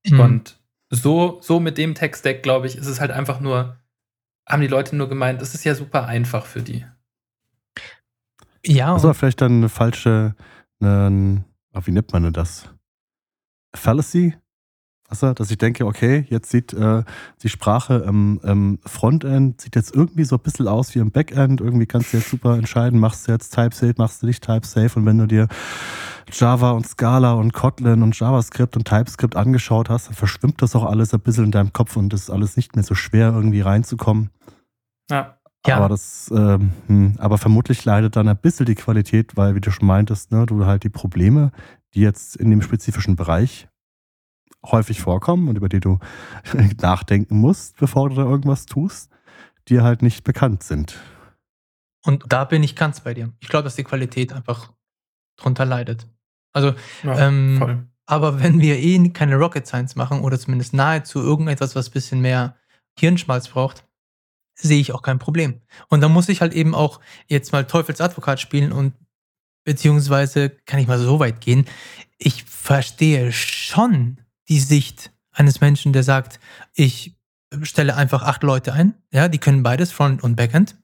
Mhm. 0.08 0.20
Und 0.20 0.60
so, 0.90 1.40
so 1.42 1.60
mit 1.60 1.78
dem 1.78 1.94
Tech-Stack, 1.94 2.42
glaube 2.42 2.68
ich, 2.68 2.78
ist 2.78 2.88
es 2.88 3.02
halt 3.02 3.12
einfach 3.12 3.42
nur 3.42 3.76
haben 4.50 4.62
die 4.62 4.68
Leute 4.68 4.96
nur 4.96 5.08
gemeint, 5.08 5.42
das 5.42 5.54
ist 5.54 5.64
ja 5.64 5.76
super 5.76 6.06
einfach 6.08 6.46
für 6.46 6.62
die. 6.62 6.86
Ja. 8.66 8.94
Das 8.94 9.04
war 9.04 9.14
vielleicht 9.14 9.42
dann 9.42 9.58
eine 9.58 9.70
falsche, 9.70 10.36
eine, 10.82 11.44
wie 11.84 11.92
nennt 11.92 12.12
man 12.12 12.24
denn 12.24 12.34
das? 12.34 12.74
Fallacy? 13.76 14.36
Also, 15.10 15.34
dass 15.34 15.50
ich 15.50 15.58
denke, 15.58 15.88
okay, 15.88 16.26
jetzt 16.30 16.52
sieht 16.52 16.72
äh, 16.72 17.04
die 17.42 17.50
Sprache 17.50 18.06
im, 18.08 18.40
im, 18.44 18.80
Frontend, 18.86 19.60
sieht 19.60 19.76
jetzt 19.76 19.94
irgendwie 19.94 20.24
so 20.24 20.36
ein 20.36 20.42
bisschen 20.42 20.68
aus 20.68 20.94
wie 20.94 21.00
im 21.00 21.10
Backend. 21.10 21.62
Irgendwie 21.62 21.88
kannst 21.88 22.14
du 22.14 22.18
jetzt 22.18 22.30
super 22.30 22.56
entscheiden, 22.56 23.00
machst 23.00 23.28
du 23.28 23.32
jetzt 23.32 23.56
Type-Safe, 23.56 23.96
machst 23.98 24.22
du 24.22 24.28
nicht 24.28 24.44
Type-Safe. 24.44 25.00
Und 25.00 25.08
wenn 25.08 25.18
du 25.18 25.26
dir 25.26 25.48
Java 26.32 26.72
und 26.72 26.88
Scala 26.88 27.34
und 27.34 27.54
Kotlin 27.54 28.04
und 28.04 28.18
JavaScript 28.20 28.78
und 28.78 28.88
TypeScript 28.88 29.36
angeschaut 29.36 29.90
hast, 29.90 30.08
dann 30.08 30.14
verschwimmt 30.14 30.62
das 30.62 30.76
auch 30.76 30.86
alles 30.86 31.12
ein 31.14 31.22
bisschen 31.22 31.46
in 31.46 31.52
deinem 31.52 31.74
Kopf 31.74 31.98
und 31.98 32.14
es 32.14 32.24
ist 32.24 32.30
alles 32.30 32.56
nicht 32.56 32.76
mehr 32.76 32.84
so 32.84 32.94
schwer, 32.94 33.34
irgendwie 33.34 33.62
reinzukommen. 33.62 34.30
Ja. 35.10 35.40
Ja. 35.68 35.78
Aber 35.78 35.90
das, 35.90 36.32
ähm, 36.34 36.72
hm, 36.88 37.16
aber 37.18 37.38
vermutlich 37.38 37.84
leidet 37.84 38.16
dann 38.16 38.28
ein 38.28 38.38
bisschen 38.38 38.66
die 38.66 38.76
Qualität, 38.76 39.36
weil, 39.36 39.56
wie 39.56 39.62
du 39.62 39.72
schon 39.72 39.88
meintest, 39.88 40.32
ne, 40.32 40.46
du 40.46 40.66
halt 40.66 40.84
die 40.84 40.90
Probleme, 40.90 41.52
die 41.94 42.02
jetzt 42.02 42.38
in 42.38 42.50
dem 42.50 42.62
spezifischen 42.62 43.16
Bereich 43.16 43.68
häufig 44.66 45.00
vorkommen 45.02 45.48
und 45.48 45.56
über 45.56 45.70
die 45.70 45.80
du 45.80 46.00
nachdenken 46.82 47.38
musst, 47.38 47.78
bevor 47.78 48.10
du 48.10 48.16
da 48.16 48.24
irgendwas 48.24 48.66
tust, 48.66 49.10
dir 49.68 49.84
halt 49.84 50.02
nicht 50.02 50.24
bekannt 50.24 50.64
sind. 50.64 51.00
Und 52.06 52.24
da 52.28 52.46
bin 52.46 52.64
ich 52.64 52.76
ganz 52.76 53.02
bei 53.02 53.14
dir. 53.14 53.34
Ich 53.40 53.50
glaube, 53.50 53.64
dass 53.64 53.76
die 53.76 53.84
Qualität 53.84 54.34
einfach 54.34 54.72
drunter 55.38 55.66
leidet. 55.66 56.08
Also, 56.54 56.74
ja, 57.04 57.28
ähm, 57.28 57.90
aber 58.06 58.42
wenn 58.42 58.60
wir 58.60 58.80
eh 58.80 59.10
keine 59.10 59.36
Rocket 59.36 59.68
Science 59.68 59.96
machen 59.96 60.22
oder 60.22 60.40
zumindest 60.40 60.74
nahezu 60.74 61.20
irgendetwas, 61.20 61.76
was 61.76 61.90
ein 61.90 61.94
bisschen 61.94 62.22
mehr 62.22 62.56
Hirnschmalz 62.98 63.50
braucht, 63.50 63.86
sehe 64.56 64.80
ich 64.80 64.94
auch 64.94 65.02
kein 65.02 65.20
Problem. 65.20 65.62
Und 65.90 66.02
da 66.02 66.10
muss 66.10 66.30
ich 66.30 66.42
halt 66.42 66.54
eben 66.54 66.74
auch 66.74 67.00
jetzt 67.28 67.52
mal 67.52 67.66
Teufelsadvokat 67.66 68.40
spielen 68.40 68.72
und 68.72 68.94
beziehungsweise 69.64 70.50
kann 70.50 70.80
ich 70.80 70.88
mal 70.88 70.98
so 70.98 71.20
weit 71.20 71.40
gehen. 71.42 71.66
Ich 72.18 72.44
verstehe 72.44 73.32
schon 73.32 74.20
die 74.50 74.60
Sicht 74.60 75.12
eines 75.32 75.62
Menschen, 75.62 75.94
der 75.94 76.04
sagt, 76.04 76.40
ich 76.74 77.16
stelle 77.62 77.96
einfach 77.96 78.24
acht 78.24 78.44
Leute 78.44 78.74
ein, 78.74 78.96
ja, 79.12 79.28
die 79.28 79.38
können 79.38 79.64
beides, 79.64 79.92
Front 79.92 80.24
und 80.24 80.36
Backend. 80.36 80.76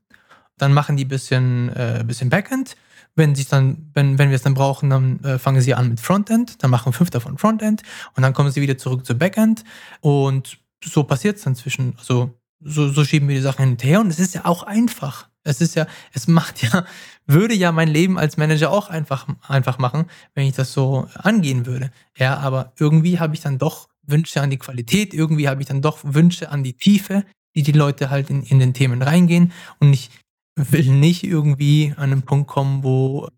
Dann 0.58 0.74
machen 0.74 0.96
die 0.96 1.06
bisschen, 1.06 1.70
äh, 1.76 2.04
bisschen 2.06 2.30
Backend. 2.30 2.78
Wenn 3.16 3.36
wenn, 3.36 4.18
wenn 4.18 4.30
wir 4.30 4.36
es 4.36 4.42
dann 4.42 4.56
brauchen, 4.56 4.90
dann 4.90 5.24
äh, 5.24 5.40
fangen 5.40 5.62
sie 5.62 5.74
an 5.74 5.90
mit 5.90 6.00
Frontend, 6.00 6.62
dann 6.64 6.70
machen 6.70 6.94
fünf 6.94 7.10
davon 7.10 7.38
Frontend 7.38 7.82
und 8.16 8.24
dann 8.24 8.34
kommen 8.34 8.52
sie 8.52 8.62
wieder 8.62 8.78
zurück 8.78 9.06
zu 9.06 9.18
Backend. 9.18 9.64
Und 10.02 10.58
so 10.84 11.04
passiert 11.04 11.38
es 11.38 11.44
dann 11.44 11.56
zwischen, 11.56 11.96
also 11.98 12.38
so, 12.60 12.90
so 12.90 13.04
schieben 13.04 13.28
wir 13.28 13.36
die 13.36 13.42
Sachen 13.42 13.66
hinterher 13.66 14.02
und 14.02 14.10
es 14.10 14.20
ist 14.20 14.36
ja 14.36 14.46
auch 14.46 14.64
einfach. 14.64 15.30
Es 15.46 15.62
ist 15.62 15.76
ja, 15.76 15.88
es 16.14 16.28
macht 16.28 16.62
ja, 16.62 16.86
würde 17.26 17.54
ja 17.54 17.72
mein 17.72 17.88
Leben 17.88 18.18
als 18.18 18.38
Manager 18.38 18.72
auch 18.72 18.90
einfach, 18.90 19.28
einfach 19.48 19.78
machen, 19.78 20.06
wenn 20.34 20.48
ich 20.48 20.56
das 20.56 20.74
so 20.74 21.08
angehen 21.16 21.66
würde. 21.66 21.92
Ja, 22.18 22.38
aber 22.38 22.74
irgendwie 22.80 23.20
habe 23.20 23.34
ich 23.34 23.42
dann 23.42 23.58
doch 23.58 23.88
Wünsche 24.04 24.42
an 24.42 24.50
die 24.50 24.58
Qualität, 24.58 25.14
irgendwie 25.14 25.48
habe 25.48 25.62
ich 25.62 25.68
dann 25.68 25.82
doch 25.82 26.00
Wünsche 26.04 26.50
an 26.50 26.64
die 26.64 26.74
Tiefe, 26.74 27.26
die 27.56 27.64
die 27.64 27.72
Leute 27.72 28.10
halt 28.10 28.30
in, 28.30 28.44
in 28.44 28.60
den 28.60 28.74
Themen 28.74 29.02
reingehen 29.02 29.52
und 29.80 29.94
ich 29.94 30.10
will 30.56 30.92
nicht 30.92 31.24
irgendwie 31.24 31.94
an 31.98 32.12
einen 32.12 32.22
Punkt 32.24 32.48
kommen, 32.48 32.84
wo 32.84 33.30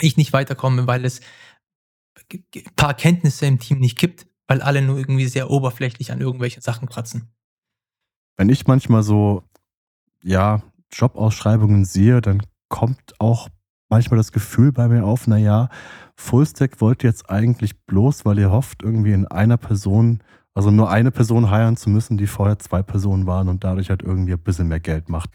ich 0.00 0.16
nicht 0.16 0.32
weiterkomme, 0.32 0.86
weil 0.86 1.04
es 1.04 1.20
ein 2.32 2.44
paar 2.76 2.94
Kenntnisse 2.94 3.46
im 3.46 3.58
Team 3.58 3.78
nicht 3.78 3.98
gibt, 3.98 4.26
weil 4.46 4.60
alle 4.62 4.82
nur 4.82 4.98
irgendwie 4.98 5.26
sehr 5.26 5.50
oberflächlich 5.50 6.12
an 6.12 6.20
irgendwelchen 6.20 6.62
Sachen 6.62 6.88
kratzen 6.88 7.32
wenn 8.40 8.48
ich 8.48 8.66
manchmal 8.66 9.02
so, 9.02 9.42
ja, 10.22 10.62
Jobausschreibungen 10.92 11.84
sehe, 11.84 12.20
dann 12.20 12.42
kommt 12.68 13.14
auch 13.18 13.48
manchmal 13.88 14.18
das 14.18 14.32
Gefühl 14.32 14.72
bei 14.72 14.88
mir 14.88 15.04
auf, 15.04 15.26
naja, 15.26 15.68
Fullstack 16.16 16.80
wollt 16.80 17.02
ihr 17.02 17.10
jetzt 17.10 17.28
eigentlich 17.28 17.78
bloß, 17.86 18.24
weil 18.24 18.38
ihr 18.38 18.50
hofft, 18.50 18.82
irgendwie 18.82 19.12
in 19.12 19.26
einer 19.26 19.56
Person, 19.56 20.22
also 20.54 20.70
nur 20.70 20.90
eine 20.90 21.10
Person 21.10 21.50
heiern 21.50 21.76
zu 21.76 21.90
müssen, 21.90 22.16
die 22.16 22.26
vorher 22.26 22.58
zwei 22.58 22.82
Personen 22.82 23.26
waren 23.26 23.48
und 23.48 23.64
dadurch 23.64 23.90
halt 23.90 24.02
irgendwie 24.02 24.32
ein 24.32 24.38
bisschen 24.38 24.68
mehr 24.68 24.80
Geld 24.80 25.08
macht. 25.08 25.30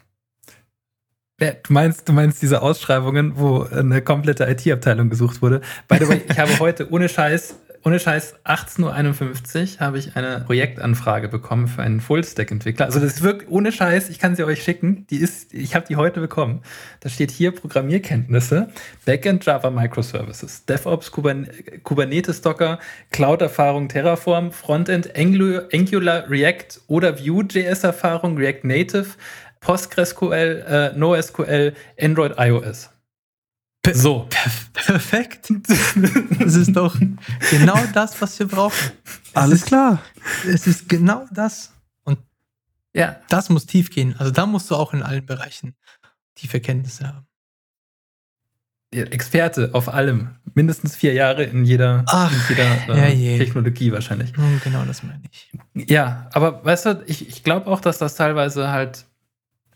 Ja, 1.41 1.51
du 1.51 1.73
meinst, 1.73 2.07
du 2.07 2.13
meinst 2.13 2.41
diese 2.41 2.61
Ausschreibungen, 2.61 3.33
wo 3.35 3.63
eine 3.63 4.01
komplette 4.01 4.45
IT-Abteilung 4.45 5.09
gesucht 5.09 5.41
wurde. 5.41 5.59
By 5.89 5.97
the 5.99 6.07
way, 6.07 6.21
ich 6.29 6.39
habe 6.39 6.59
heute 6.59 6.89
ohne 6.91 7.09
Scheiß 7.09 7.59
ohne 7.85 7.99
Scheiß, 7.99 8.33
18.51 8.45 9.75
Uhr 9.75 9.79
habe 9.79 9.99
ich 9.99 10.15
eine 10.15 10.39
Projektanfrage 10.39 11.29
bekommen 11.29 11.67
für 11.67 11.83
einen 11.83 12.01
Full-Stack-Entwickler. 12.01 12.87
Also 12.87 12.99
das 12.99 13.13
ist 13.13 13.21
wirklich 13.21 13.47
ohne 13.51 13.71
Scheiß, 13.71 14.09
ich 14.09 14.17
kann 14.17 14.35
sie 14.35 14.43
euch 14.43 14.63
schicken. 14.63 15.05
Die 15.11 15.17
ist, 15.17 15.53
ich 15.53 15.75
habe 15.75 15.85
die 15.87 15.95
heute 15.95 16.19
bekommen. 16.19 16.63
Da 17.01 17.09
steht 17.09 17.29
hier 17.29 17.51
Programmierkenntnisse, 17.51 18.69
Backend 19.05 19.45
Java 19.45 19.69
Microservices, 19.69 20.65
DevOps 20.65 21.11
Kubernetes 21.11 22.41
Docker, 22.41 22.79
Cloud-Erfahrung 23.11 23.87
Terraform, 23.87 24.51
Frontend 24.51 25.15
Angular 25.15 26.27
React 26.27 26.81
oder 26.87 27.19
Vue.js-Erfahrung 27.19 28.35
React 28.35 28.63
Native, 28.63 29.05
PostgreSQL, 29.59 30.65
äh, 30.67 30.97
NoSQL, 30.97 31.73
Android 32.01 32.33
iOS. 32.39 32.94
So. 33.93 34.27
Perfekt. 34.73 35.51
Das 36.39 36.55
ist 36.55 36.75
doch 36.75 36.95
genau 37.49 37.77
das, 37.93 38.19
was 38.21 38.37
wir 38.39 38.47
brauchen. 38.47 38.91
Es 39.03 39.35
Alles 39.35 39.61
ist, 39.61 39.65
klar. 39.67 40.01
Es 40.47 40.67
ist 40.67 40.89
genau 40.89 41.25
das. 41.31 41.73
Und 42.03 42.19
ja, 42.93 43.17
das 43.29 43.49
muss 43.49 43.65
tief 43.65 43.89
gehen. 43.89 44.15
Also 44.17 44.31
da 44.31 44.45
musst 44.45 44.69
du 44.69 44.75
auch 44.75 44.93
in 44.93 45.01
allen 45.01 45.25
Bereichen 45.25 45.75
tiefe 46.35 46.59
Kenntnisse 46.59 47.07
haben. 47.07 47.27
Experte 48.91 49.71
auf 49.73 49.93
allem. 49.93 50.35
Mindestens 50.53 50.95
vier 50.95 51.13
Jahre 51.13 51.43
in 51.43 51.65
jeder, 51.65 52.03
Ach, 52.07 52.31
in 52.49 52.55
jeder 52.55 53.07
äh, 53.07 53.37
Technologie 53.37 53.91
wahrscheinlich. 53.91 54.31
Genau 54.63 54.85
das 54.85 55.03
meine 55.03 55.21
ich. 55.29 55.51
Ja, 55.89 56.29
aber 56.31 56.63
weißt 56.63 56.85
du, 56.85 57.03
ich, 57.07 57.27
ich 57.27 57.43
glaube 57.43 57.67
auch, 57.67 57.81
dass 57.81 57.97
das 57.97 58.15
teilweise 58.15 58.69
halt. 58.69 59.05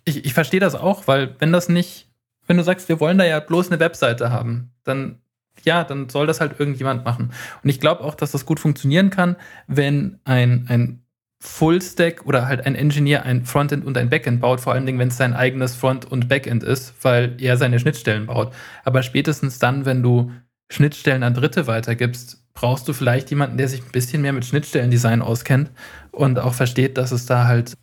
Ich, 0.06 0.24
ich 0.24 0.34
verstehe 0.34 0.62
das 0.62 0.76
auch, 0.76 1.08
weil 1.08 1.36
wenn 1.40 1.52
das 1.52 1.68
nicht 1.68 2.09
wenn 2.50 2.58
du 2.58 2.64
sagst, 2.64 2.90
wir 2.90 3.00
wollen 3.00 3.20
da 3.20 3.26
ja 3.26 3.40
bloß 3.40 3.70
eine 3.70 3.80
Webseite 3.80 4.32
haben, 4.32 4.72
dann 4.84 5.20
ja, 5.66 5.84
dann 5.84 6.10
soll 6.10 6.26
das 6.26 6.40
halt 6.40 6.60
irgendjemand 6.60 7.06
machen. 7.06 7.32
Und 7.64 7.70
ich 7.70 7.80
glaube 7.80 8.04
auch, 8.04 8.16
dass 8.16 8.32
das 8.32 8.46
gut 8.46 8.60
funktionieren 8.62 9.10
kann, 9.10 9.36
wenn 9.68 10.20
ein, 10.24 10.66
ein 10.70 11.04
Full-Stack 11.42 12.26
oder 12.26 12.48
halt 12.48 12.66
ein 12.66 12.76
Engineer 12.76 13.24
ein 13.24 13.46
Frontend 13.46 13.86
und 13.86 13.98
ein 13.98 14.10
Backend 14.10 14.42
baut, 14.42 14.62
vor 14.62 14.74
allen 14.74 14.86
Dingen, 14.86 15.00
wenn 15.00 15.10
es 15.10 15.18
sein 15.18 15.34
eigenes 15.34 15.76
Front- 15.76 16.06
und 16.06 16.28
Backend 16.28 16.64
ist, 16.64 16.94
weil 17.02 17.36
er 17.40 17.58
seine 17.58 17.78
Schnittstellen 17.78 18.26
baut. 18.26 18.54
Aber 18.84 19.04
spätestens 19.04 19.60
dann, 19.60 19.86
wenn 19.86 20.02
du 20.02 20.32
Schnittstellen 20.72 21.24
an 21.24 21.34
Dritte 21.34 21.68
weitergibst, 21.68 22.44
brauchst 22.54 22.88
du 22.88 22.94
vielleicht 22.94 23.30
jemanden, 23.30 23.58
der 23.58 23.68
sich 23.68 23.82
ein 23.82 23.92
bisschen 23.92 24.22
mehr 24.22 24.34
mit 24.34 24.46
Schnittstellendesign 24.46 25.22
auskennt 25.22 25.72
und 26.12 26.40
auch 26.40 26.54
versteht, 26.54 26.98
dass 26.98 27.12
es 27.12 27.26
da 27.26 27.48
halt 27.48 27.76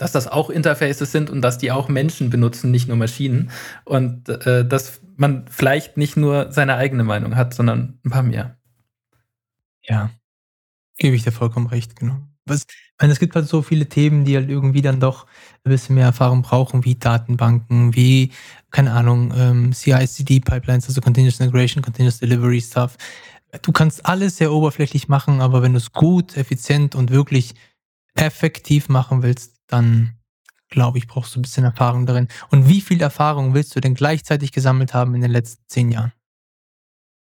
dass 0.00 0.12
das 0.12 0.26
auch 0.26 0.48
Interfaces 0.48 1.12
sind 1.12 1.28
und 1.28 1.42
dass 1.42 1.58
die 1.58 1.70
auch 1.70 1.88
Menschen 1.88 2.30
benutzen, 2.30 2.70
nicht 2.70 2.88
nur 2.88 2.96
Maschinen. 2.96 3.50
Und 3.84 4.30
äh, 4.30 4.66
dass 4.66 5.02
man 5.16 5.44
vielleicht 5.50 5.98
nicht 5.98 6.16
nur 6.16 6.50
seine 6.50 6.76
eigene 6.76 7.04
Meinung 7.04 7.36
hat, 7.36 7.52
sondern 7.52 7.98
ein 8.02 8.10
paar 8.10 8.22
mehr. 8.22 8.56
Ja, 9.82 10.08
gebe 10.96 11.14
ich 11.14 11.22
dir 11.22 11.32
vollkommen 11.32 11.66
recht, 11.66 11.96
genau. 11.96 12.16
Was, 12.46 12.62
ich 12.62 12.94
meine, 12.98 13.12
es 13.12 13.18
gibt 13.18 13.34
halt 13.34 13.46
so 13.46 13.60
viele 13.60 13.90
Themen, 13.90 14.24
die 14.24 14.36
halt 14.36 14.48
irgendwie 14.48 14.80
dann 14.80 15.00
doch 15.00 15.26
ein 15.64 15.70
bisschen 15.70 15.96
mehr 15.96 16.06
Erfahrung 16.06 16.40
brauchen, 16.40 16.86
wie 16.86 16.94
Datenbanken, 16.94 17.94
wie, 17.94 18.32
keine 18.70 18.92
Ahnung, 18.92 19.34
ähm, 19.36 19.72
CI-CD-Pipelines, 19.74 20.88
also 20.88 21.02
Continuous 21.02 21.40
Integration, 21.40 21.82
Continuous 21.82 22.20
Delivery 22.20 22.62
Stuff. 22.62 22.96
Du 23.60 23.72
kannst 23.72 24.06
alles 24.06 24.38
sehr 24.38 24.50
oberflächlich 24.50 25.08
machen, 25.08 25.42
aber 25.42 25.60
wenn 25.60 25.72
du 25.72 25.78
es 25.78 25.92
gut, 25.92 26.38
effizient 26.38 26.94
und 26.94 27.10
wirklich 27.10 27.54
effektiv 28.14 28.88
machen 28.88 29.22
willst, 29.22 29.59
dann 29.70 30.20
glaube 30.70 30.98
ich, 30.98 31.06
brauchst 31.06 31.34
du 31.34 31.40
ein 31.40 31.42
bisschen 31.42 31.64
Erfahrung 31.64 32.06
darin. 32.06 32.28
Und 32.50 32.68
wie 32.68 32.80
viel 32.80 33.02
Erfahrung 33.02 33.54
willst 33.54 33.74
du 33.76 33.80
denn 33.80 33.94
gleichzeitig 33.94 34.52
gesammelt 34.52 34.94
haben 34.94 35.14
in 35.14 35.20
den 35.20 35.30
letzten 35.30 35.62
zehn 35.66 35.90
Jahren? 35.90 36.12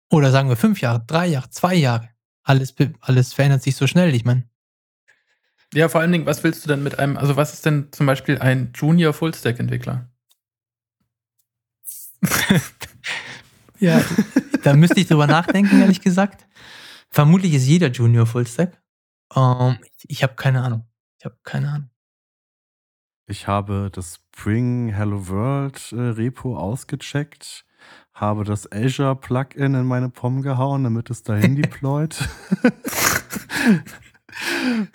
Oder 0.10 0.32
sagen 0.32 0.50
wir 0.50 0.56
fünf 0.56 0.80
Jahre, 0.82 1.04
drei 1.06 1.28
Jahre, 1.28 1.50
zwei 1.50 1.76
Jahre. 1.76 2.10
Alles, 2.44 2.76
alles 3.02 3.34
verändert 3.34 3.64
sich 3.64 3.76
so 3.76 3.88
schnell, 3.88 4.14
ich 4.14 4.26
meine. 4.26 4.48
Ja, 5.74 5.90
vor 5.90 6.02
allen 6.02 6.12
Dingen, 6.12 6.26
was 6.26 6.44
willst 6.44 6.64
du 6.64 6.68
denn 6.68 6.84
mit 6.84 7.00
einem, 7.00 7.18
also 7.18 7.36
was 7.36 7.54
ist 7.54 7.66
denn 7.66 7.92
zum 7.92 8.06
Beispiel 8.06 8.40
ein 8.40 8.72
Junior 8.76 9.14
Fullstack-Entwickler? 9.14 10.10
ja, 13.80 14.04
da 14.64 14.74
müsste 14.74 15.00
ich 15.00 15.08
drüber 15.08 15.28
nachdenken, 15.28 15.80
ehrlich 15.82 16.02
gesagt. 16.02 16.46
Vermutlich 17.10 17.54
ist 17.54 17.66
jeder 17.66 17.88
Junior 17.88 18.26
Fullstack. 18.26 18.82
Ähm, 19.36 19.78
ich, 19.98 20.10
ich 20.10 20.24
habe 20.24 20.36
keine 20.36 20.62
Ahnung. 20.62 20.86
Ich 21.18 21.26
habe 21.26 21.38
keine 21.44 21.70
Ahnung. 21.70 21.91
Ich 23.32 23.48
habe 23.48 23.90
das 23.90 24.16
Spring 24.16 24.90
Hello 24.90 25.30
World 25.30 25.94
äh, 25.94 26.02
Repo 26.02 26.58
ausgecheckt, 26.58 27.64
habe 28.14 28.44
das 28.44 28.70
Azure 28.70 29.16
Plugin 29.16 29.74
in 29.74 29.86
meine 29.86 30.10
POM 30.10 30.42
gehauen, 30.42 30.84
damit 30.84 31.10
es 31.10 31.24
dahin 31.24 31.56
deployt. 31.56 32.28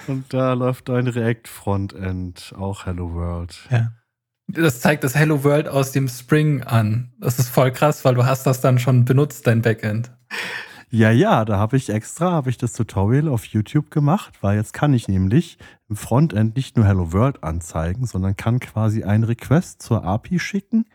Und 0.06 0.34
da 0.34 0.52
läuft 0.52 0.90
ein 0.90 1.08
React 1.08 1.48
Frontend, 1.48 2.52
auch 2.58 2.84
Hello 2.84 3.14
World. 3.14 3.58
Ja. 3.70 3.92
Das 4.48 4.82
zeigt 4.82 5.02
das 5.02 5.14
Hello 5.14 5.42
World 5.42 5.66
aus 5.66 5.92
dem 5.92 6.06
Spring 6.06 6.62
an. 6.62 7.14
Das 7.18 7.38
ist 7.38 7.48
voll 7.48 7.72
krass, 7.72 8.04
weil 8.04 8.16
du 8.16 8.26
hast 8.26 8.46
das 8.46 8.60
dann 8.60 8.78
schon 8.78 9.06
benutzt, 9.06 9.46
dein 9.46 9.62
Backend. 9.62 10.12
Ja, 10.90 11.10
ja, 11.10 11.44
da 11.44 11.58
habe 11.58 11.76
ich 11.76 11.90
extra, 11.90 12.30
habe 12.30 12.48
ich 12.48 12.58
das 12.58 12.72
Tutorial 12.72 13.28
auf 13.28 13.44
YouTube 13.44 13.90
gemacht, 13.90 14.34
weil 14.40 14.56
jetzt 14.56 14.72
kann 14.72 14.94
ich 14.94 15.08
nämlich 15.08 15.58
im 15.88 15.96
Frontend 15.96 16.54
nicht 16.54 16.76
nur 16.76 16.86
Hello 16.86 17.12
World 17.12 17.42
anzeigen, 17.42 18.06
sondern 18.06 18.36
kann 18.36 18.60
quasi 18.60 19.02
einen 19.02 19.24
Request 19.24 19.82
zur 19.82 20.04
API 20.04 20.38
schicken, 20.38 20.86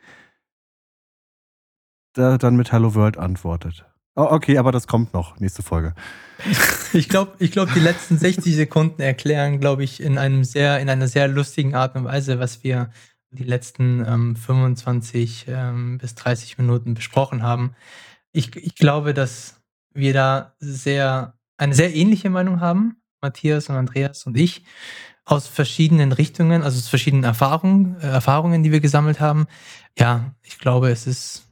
der 2.15 2.37
dann 2.37 2.55
mit 2.55 2.71
Hello 2.71 2.95
World 2.95 3.17
antwortet. 3.17 3.85
Oh, 4.15 4.27
okay, 4.29 4.57
aber 4.57 4.71
das 4.71 4.87
kommt 4.87 5.13
noch, 5.13 5.39
nächste 5.39 5.63
Folge. 5.63 5.93
Ich 6.93 7.07
glaube, 7.07 7.31
ich 7.39 7.53
glaub, 7.53 7.73
die 7.73 7.79
letzten 7.79 8.17
60 8.17 8.53
Sekunden 8.53 9.01
erklären, 9.01 9.61
glaube 9.61 9.85
ich, 9.85 10.03
in 10.03 10.17
einem 10.17 10.43
sehr, 10.43 10.81
in 10.81 10.89
einer 10.89 11.07
sehr 11.07 11.29
lustigen 11.29 11.73
Art 11.73 11.95
und 11.95 12.03
Weise, 12.03 12.37
was 12.37 12.65
wir 12.65 12.89
die 13.29 13.45
letzten 13.45 14.05
ähm, 14.05 14.35
25 14.35 15.45
ähm, 15.47 15.99
bis 15.99 16.15
30 16.15 16.57
Minuten 16.57 16.93
besprochen 16.93 17.43
haben. 17.43 17.75
Ich, 18.33 18.53
ich 18.57 18.75
glaube, 18.75 19.13
dass 19.13 19.60
wir 19.93 20.13
da 20.13 20.55
sehr, 20.59 21.33
eine 21.57 21.75
sehr 21.75 21.93
ähnliche 21.95 22.29
Meinung 22.29 22.59
haben, 22.59 23.01
Matthias 23.21 23.69
und 23.69 23.75
Andreas 23.75 24.25
und 24.25 24.37
ich, 24.37 24.63
aus 25.25 25.47
verschiedenen 25.47 26.11
Richtungen, 26.11 26.63
also 26.63 26.77
aus 26.77 26.87
verschiedenen 26.87 27.23
Erfahrungen, 27.23 27.99
äh, 28.01 28.07
Erfahrungen, 28.07 28.63
die 28.63 28.71
wir 28.71 28.79
gesammelt 28.79 29.19
haben. 29.19 29.47
Ja, 29.97 30.33
ich 30.41 30.57
glaube, 30.57 30.89
es 30.89 31.07
ist 31.07 31.47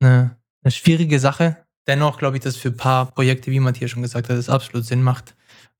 eine, 0.00 0.36
eine 0.62 0.70
schwierige 0.70 1.18
Sache. 1.18 1.56
Dennoch 1.86 2.18
glaube 2.18 2.36
ich, 2.36 2.42
dass 2.42 2.56
für 2.56 2.68
ein 2.68 2.76
paar 2.76 3.06
Projekte, 3.06 3.50
wie 3.50 3.60
Matthias 3.60 3.90
schon 3.90 4.02
gesagt 4.02 4.28
hat, 4.28 4.36
es 4.36 4.48
absolut 4.48 4.86
Sinn 4.86 5.02
macht. 5.02 5.34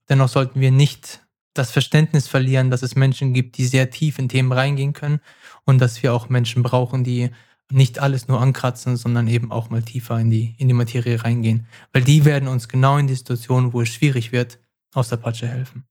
Dennoch 0.09 0.29
sollten 0.29 0.61
wir 0.61 0.71
nicht 0.71 1.23
das 1.55 1.71
Verständnis 1.71 2.29
verlieren, 2.29 2.71
dass 2.71 2.83
es 2.83 2.95
Menschen 2.95 3.35
gibt, 3.35 3.59
die 3.59 3.67
sehr 3.67 3.91
tief 3.91 4.19
in 4.19 4.29
Themen 4.29 4.53
reingehen 4.53 4.93
können 4.93 5.21
und 5.65 5.79
dass 5.81 6.03
wir 6.03 6.15
auch 6.15 6.29
Menschen 6.29 6.63
brauchen, 6.63 7.05
die 7.05 7.31
nicht 7.71 7.99
alles 7.99 8.29
nur 8.29 8.41
ankratzen, 8.41 8.97
sondern 8.97 9.29
eben 9.29 9.53
auch 9.53 9.71
mal 9.71 9.83
tiefer 9.83 10.19
in 10.19 10.31
die, 10.31 10.55
in 10.59 10.69
die 10.69 10.75
Materie 10.75 11.23
reingehen. 11.23 11.67
Weil 11.93 12.03
die 12.03 12.25
werden 12.25 12.49
uns 12.49 12.69
genau 12.69 12.97
in 12.97 13.07
die 13.07 13.15
Situation, 13.15 13.73
wo 13.73 13.83
es 13.83 13.89
schwierig 13.89 14.33
wird, 14.33 14.59
aus 14.95 15.09
der 15.09 15.19
Patsche 15.19 15.47
helfen. 15.47 15.85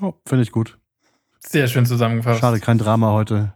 Oh, 0.00 0.14
finde 0.26 0.42
ich 0.42 0.52
gut. 0.52 0.78
Sehr 1.38 1.68
schön 1.68 1.86
zusammengefasst. 1.86 2.40
Schade, 2.40 2.60
kein 2.60 2.76
Drama 2.76 3.12
heute. 3.12 3.54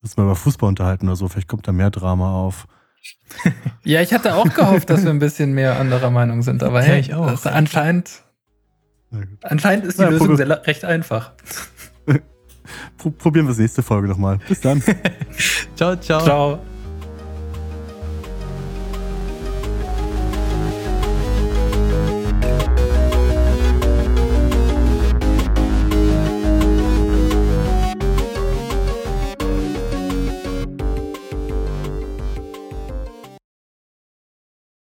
Müssen 0.00 0.18
wir 0.18 0.24
über 0.24 0.36
Fußball 0.36 0.68
unterhalten 0.68 1.06
oder 1.06 1.16
so. 1.16 1.28
Vielleicht 1.28 1.48
kommt 1.48 1.68
da 1.68 1.72
mehr 1.72 1.90
Drama 1.90 2.34
auf. 2.34 2.66
ja, 3.84 4.00
ich 4.00 4.14
hatte 4.14 4.34
auch 4.34 4.48
gehofft, 4.54 4.88
dass 4.88 5.04
wir 5.04 5.10
ein 5.10 5.18
bisschen 5.18 5.52
mehr 5.52 5.78
anderer 5.78 6.10
Meinung 6.10 6.40
sind, 6.42 6.62
aber 6.62 6.82
hey, 6.82 7.00
ich 7.00 7.12
auch. 7.12 7.44
anscheinend, 7.44 8.22
anscheinend 9.42 9.84
ist 9.84 9.98
die 9.98 10.02
ja, 10.02 10.08
Lösung 10.08 10.36
sehr, 10.38 10.66
recht 10.66 10.86
einfach. 10.86 11.32
Probieren 13.18 13.46
wir 13.46 13.52
es 13.52 13.58
nächste 13.58 13.82
Folge 13.82 14.08
nochmal. 14.08 14.38
Bis 14.48 14.60
dann. 14.60 14.82
ciao, 15.76 15.96
ciao. 15.96 16.22
Ciao. 16.22 16.73